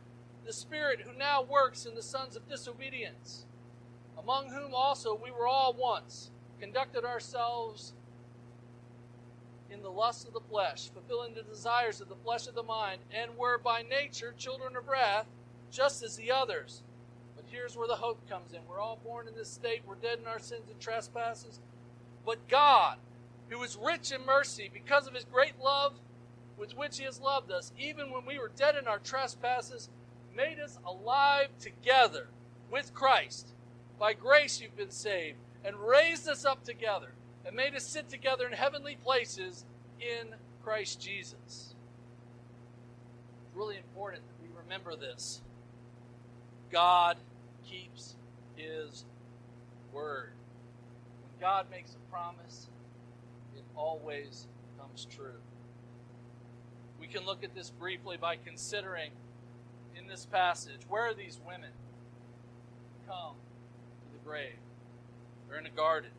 the 0.45 0.53
Spirit 0.53 1.01
who 1.01 1.17
now 1.17 1.43
works 1.43 1.85
in 1.85 1.93
the 1.93 2.01
sons 2.01 2.35
of 2.35 2.49
disobedience, 2.49 3.45
among 4.17 4.49
whom 4.49 4.73
also 4.73 5.13
we 5.13 5.29
were 5.29 5.47
all 5.47 5.73
once, 5.73 6.31
conducted 6.59 7.05
ourselves 7.05 7.93
in 9.69 9.83
the 9.83 9.89
lust 9.91 10.27
of 10.27 10.33
the 10.33 10.39
flesh, 10.39 10.89
fulfilling 10.89 11.33
the 11.33 11.43
desires 11.43 12.01
of 12.01 12.09
the 12.09 12.15
flesh 12.15 12.47
of 12.47 12.55
the 12.55 12.63
mind, 12.63 13.01
and 13.11 13.37
were 13.37 13.57
by 13.57 13.83
nature 13.83 14.33
children 14.37 14.75
of 14.75 14.87
wrath, 14.87 15.27
just 15.71 16.01
as 16.01 16.15
the 16.15 16.31
others. 16.31 16.81
But 17.35 17.45
here's 17.51 17.75
where 17.75 17.87
the 17.87 17.95
hope 17.95 18.27
comes 18.29 18.53
in. 18.53 18.59
We're 18.67 18.79
all 18.79 18.99
born 19.03 19.27
in 19.27 19.35
this 19.35 19.49
state, 19.49 19.81
we're 19.85 19.95
dead 19.95 20.19
in 20.19 20.27
our 20.27 20.39
sins 20.39 20.69
and 20.71 20.79
trespasses. 20.79 21.59
But 22.25 22.47
God, 22.47 22.97
who 23.49 23.61
is 23.63 23.77
rich 23.77 24.11
in 24.11 24.25
mercy 24.25 24.69
because 24.71 25.07
of 25.07 25.13
his 25.13 25.25
great 25.25 25.59
love 25.61 25.93
with 26.57 26.75
which 26.75 26.97
he 26.97 27.05
has 27.05 27.21
loved 27.21 27.51
us, 27.51 27.71
even 27.77 28.11
when 28.11 28.25
we 28.25 28.39
were 28.39 28.51
dead 28.55 28.75
in 28.75 28.87
our 28.87 28.99
trespasses, 28.99 29.89
made 30.35 30.59
us 30.59 30.79
alive 30.85 31.49
together 31.59 32.27
with 32.71 32.93
Christ. 32.93 33.49
By 33.99 34.13
grace 34.13 34.61
you've 34.61 34.77
been 34.77 34.91
saved, 34.91 35.37
and 35.63 35.75
raised 35.75 36.27
us 36.27 36.45
up 36.45 36.63
together, 36.63 37.13
and 37.45 37.55
made 37.55 37.75
us 37.75 37.85
sit 37.85 38.09
together 38.09 38.47
in 38.47 38.53
heavenly 38.53 38.97
places 39.03 39.65
in 39.99 40.35
Christ 40.63 41.01
Jesus. 41.01 41.35
It's 41.45 41.75
really 43.55 43.77
important 43.77 44.23
that 44.27 44.43
we 44.43 44.49
remember 44.61 44.95
this. 44.95 45.41
God 46.71 47.17
keeps 47.67 48.15
his 48.55 49.05
word. 49.93 50.31
When 51.21 51.41
God 51.41 51.67
makes 51.71 51.95
a 51.95 52.11
promise, 52.11 52.67
always 53.75 54.47
comes 54.79 55.05
true. 55.05 55.39
We 56.99 57.07
can 57.07 57.25
look 57.25 57.43
at 57.43 57.53
this 57.53 57.69
briefly 57.69 58.17
by 58.17 58.35
considering 58.35 59.11
in 59.95 60.07
this 60.07 60.25
passage 60.25 60.81
where 60.87 61.07
are 61.07 61.13
these 61.13 61.39
women 61.45 61.71
come 63.07 63.35
to 64.03 64.17
the 64.17 64.23
grave? 64.23 64.57
They're 65.47 65.59
in 65.59 65.65
a 65.65 65.69
garden. 65.71 66.11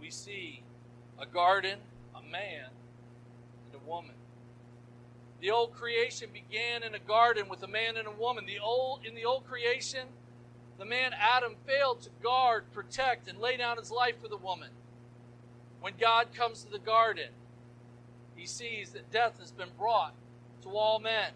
We 0.00 0.10
see 0.10 0.62
a 1.20 1.26
garden, 1.26 1.78
a 2.14 2.22
man, 2.22 2.70
and 3.72 3.80
a 3.80 3.88
woman. 3.88 4.14
The 5.40 5.50
old 5.50 5.74
creation 5.74 6.30
began 6.32 6.82
in 6.82 6.94
a 6.94 6.98
garden 6.98 7.48
with 7.48 7.62
a 7.62 7.68
man 7.68 7.96
and 7.96 8.06
a 8.06 8.12
woman. 8.12 8.46
The 8.46 8.60
old 8.60 9.04
in 9.04 9.14
the 9.14 9.24
old 9.24 9.44
creation, 9.44 10.06
the 10.78 10.84
man 10.84 11.12
Adam 11.12 11.56
failed 11.66 12.02
to 12.02 12.10
guard, 12.22 12.64
protect, 12.72 13.28
and 13.28 13.38
lay 13.38 13.56
down 13.56 13.76
his 13.76 13.90
life 13.90 14.20
for 14.22 14.28
the 14.28 14.36
woman. 14.36 14.70
When 15.82 15.94
God 16.00 16.28
comes 16.32 16.62
to 16.62 16.70
the 16.70 16.78
garden, 16.78 17.30
he 18.36 18.46
sees 18.46 18.90
that 18.90 19.10
death 19.10 19.40
has 19.40 19.50
been 19.50 19.70
brought 19.76 20.14
to 20.62 20.68
all 20.68 21.00
men. 21.00 21.32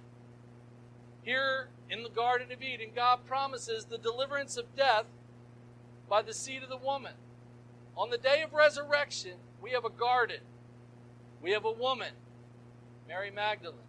Here 1.22 1.68
in 1.90 2.04
the 2.04 2.08
Garden 2.08 2.52
of 2.52 2.62
Eden, 2.62 2.90
God 2.94 3.26
promises 3.26 3.86
the 3.86 3.98
deliverance 3.98 4.56
of 4.56 4.76
death 4.76 5.06
by 6.08 6.22
the 6.22 6.32
seed 6.32 6.62
of 6.62 6.68
the 6.68 6.76
woman. 6.76 7.14
On 7.96 8.10
the 8.10 8.18
day 8.18 8.42
of 8.42 8.52
resurrection, 8.52 9.32
we 9.60 9.72
have 9.72 9.84
a 9.84 9.90
garden. 9.90 10.40
We 11.42 11.50
have 11.50 11.64
a 11.64 11.72
woman, 11.72 12.12
Mary 13.08 13.32
Magdalene. 13.32 13.80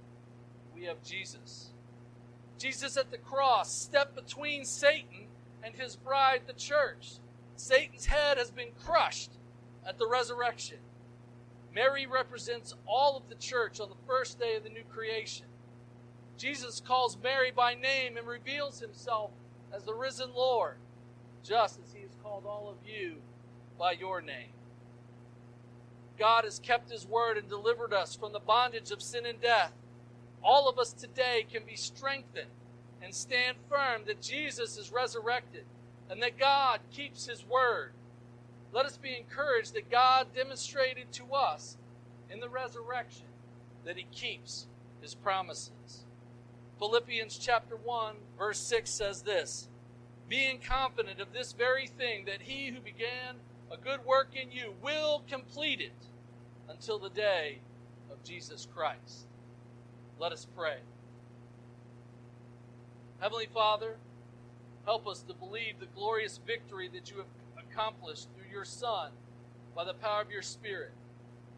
We 0.74 0.86
have 0.86 1.04
Jesus. 1.04 1.70
Jesus 2.58 2.98
at 2.98 3.12
the 3.12 3.20
cross 3.20 3.72
stepped 3.72 4.16
between 4.16 4.66
Satan 4.66 5.28
and 5.62 5.76
his 5.76 5.96
bride, 5.96 6.42
the 6.48 6.54
church. 6.54 7.20
Satan's 7.56 8.08
head 8.08 8.40
has 8.40 8.50
been 8.50 8.70
crushed 8.84 9.34
at 9.88 9.98
the 9.98 10.08
resurrection. 10.08 10.78
Mary 11.74 12.06
represents 12.06 12.76
all 12.86 13.16
of 13.16 13.30
the 13.30 13.36
church 13.36 13.80
on 13.80 13.90
the 13.90 14.08
first 14.08 14.40
day 14.40 14.56
of 14.56 14.64
the 14.64 14.70
new 14.70 14.84
creation. 14.94 15.46
Jesus 16.38 16.82
calls 16.86 17.18
Mary 17.22 17.52
by 17.52 17.74
name 17.74 18.18
and 18.18 18.28
reveals 18.28 18.80
himself 18.80 19.32
as 19.74 19.84
the 19.84 19.94
risen 19.94 20.30
Lord, 20.36 20.76
just 21.44 21.80
as 21.80 21.94
he 21.94 22.02
has 22.02 22.16
called 22.22 22.46
all 22.46 22.70
of 22.70 22.88
you 22.88 23.16
by 23.80 23.94
your 23.94 24.22
name. 24.22 24.52
God 26.18 26.46
has 26.46 26.60
kept 26.60 26.92
his 26.92 27.06
word 27.06 27.38
and 27.38 27.48
delivered 27.48 27.94
us 27.94 28.16
from 28.16 28.34
the 28.34 28.40
bondage 28.40 28.92
of 28.92 29.02
sin 29.02 29.26
and 29.26 29.40
death. 29.40 29.72
All 30.44 30.68
of 30.68 30.80
us 30.80 30.94
today 30.94 31.46
can 31.52 31.64
be 31.64 31.76
strengthened 31.76 32.50
and 33.02 33.14
stand 33.14 33.58
firm 33.70 34.02
that 34.08 34.22
Jesus 34.22 34.78
is 34.78 34.92
resurrected 34.92 35.66
and 36.10 36.22
that 36.24 36.40
God 36.40 36.80
keeps 36.92 37.28
his 37.28 37.46
word 37.46 37.92
let 38.78 38.86
us 38.86 38.96
be 38.96 39.18
encouraged 39.18 39.74
that 39.74 39.90
God 39.90 40.28
demonstrated 40.36 41.12
to 41.14 41.34
us 41.34 41.78
in 42.30 42.40
the 42.40 42.48
resurrection 42.48 43.26
that 43.84 43.98
He 43.98 44.06
keeps 44.12 44.68
His 45.02 45.16
promises. 45.16 46.06
Philippians 46.78 47.40
chapter 47.40 47.76
1, 47.76 48.14
verse 48.38 48.60
6 48.60 48.88
says 48.88 49.24
this 49.24 49.68
Being 50.30 50.60
confident 50.60 51.20
of 51.20 51.34
this 51.34 51.54
very 51.54 51.88
thing, 51.88 52.26
that 52.26 52.44
He 52.44 52.68
who 52.68 52.80
began 52.80 53.38
a 53.72 53.78
good 53.78 54.06
work 54.06 54.36
in 54.36 54.52
you 54.52 54.76
will 54.84 55.24
complete 55.28 55.82
it 55.82 56.06
until 56.70 57.00
the 57.00 57.10
day 57.10 57.58
of 58.12 58.24
Jesus 58.24 58.68
Christ. 58.76 59.26
Let 60.20 60.32
us 60.32 60.46
pray. 60.56 60.78
Heavenly 63.20 63.48
Father, 63.52 63.96
help 64.86 65.08
us 65.08 65.24
to 65.24 65.34
believe 65.34 65.80
the 65.80 65.88
glorious 65.96 66.40
victory 66.46 66.88
that 66.94 67.10
you 67.10 67.18
have 67.18 67.26
accomplished 67.58 68.28
your 68.52 68.66
Son 68.66 69.12
by 69.76 69.84
the 69.84 69.94
power 69.94 70.22
of 70.22 70.32
your 70.32 70.42
Spirit. 70.42 70.94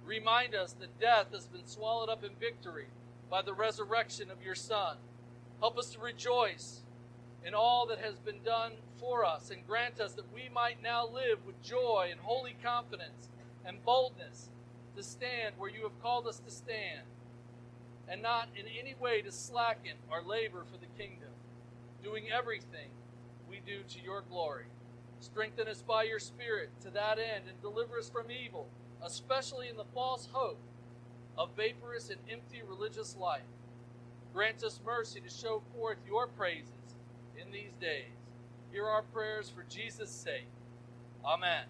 Remind 0.06 0.56
us 0.56 0.74
that 0.74 1.00
death 1.00 1.28
has 1.34 1.48
been 1.48 1.66
swallowed 1.66 2.10
up 2.10 2.24
in 2.24 2.32
victory 2.40 2.88
by 3.30 3.42
the 3.42 3.54
resurrection 3.54 4.32
of 4.32 4.44
your 4.44 4.56
Son. 4.56 4.98
Help 5.60 5.78
us 5.78 5.92
to 5.92 6.00
rejoice 6.00 6.82
in 7.46 7.54
all 7.54 7.86
that 7.88 8.00
has 8.00 8.16
been 8.20 8.42
done 8.44 8.74
for 9.00 9.26
us 9.26 9.50
and 9.50 9.66
grant 9.68 10.00
us 10.00 10.14
that 10.14 10.34
we 10.34 10.50
might 10.54 10.82
now 10.84 11.08
live 11.08 11.46
with 11.46 11.62
joy 11.62 12.08
and 12.12 12.20
holy 12.20 12.56
confidence 12.64 13.30
and 13.66 13.84
boldness 13.86 14.50
to 14.96 15.04
stand 15.04 15.56
where 15.58 15.70
you 15.70 15.84
have 15.84 16.02
called 16.02 16.28
us 16.28 16.40
to 16.40 16.52
stand 16.52 17.06
and 18.10 18.22
not 18.22 18.50
in 18.56 18.66
any 18.80 18.96
way 19.00 19.22
to 19.22 19.32
slacken 19.32 19.94
our 20.12 20.24
labor 20.24 20.64
for 20.70 20.78
the 20.78 21.02
kingdom, 21.02 21.30
doing 22.04 22.26
everything 22.36 22.90
we 23.50 23.62
do 23.66 23.84
to 23.88 24.02
your 24.02 24.22
glory. 24.30 24.66
Strengthen 25.20 25.68
us 25.68 25.82
by 25.82 26.04
your 26.04 26.20
Spirit 26.20 26.70
to 26.82 26.90
that 26.92 27.20
end 27.20 27.46
and 27.50 27.62
deliver 27.62 27.98
us 27.98 28.10
from 28.10 28.32
evil, 28.32 28.68
especially 29.04 29.68
in 29.70 29.78
the 29.78 29.86
false 29.94 30.28
hope 30.32 30.60
of 31.38 31.50
vaporous 31.56 32.10
and 32.10 32.20
empty 32.30 32.62
religious 32.68 33.16
life. 33.18 33.42
Grant 34.34 34.64
us 34.64 34.80
mercy 34.86 35.20
to 35.20 35.30
show 35.30 35.62
forth 35.76 35.98
your 36.08 36.28
praises 36.28 36.96
in 37.42 37.52
these 37.52 37.74
days. 37.82 38.12
Hear 38.72 38.86
our 38.86 39.02
prayers 39.02 39.50
for 39.50 39.64
Jesus' 39.70 40.12
sake. 40.12 40.48
Amen. 41.26 41.64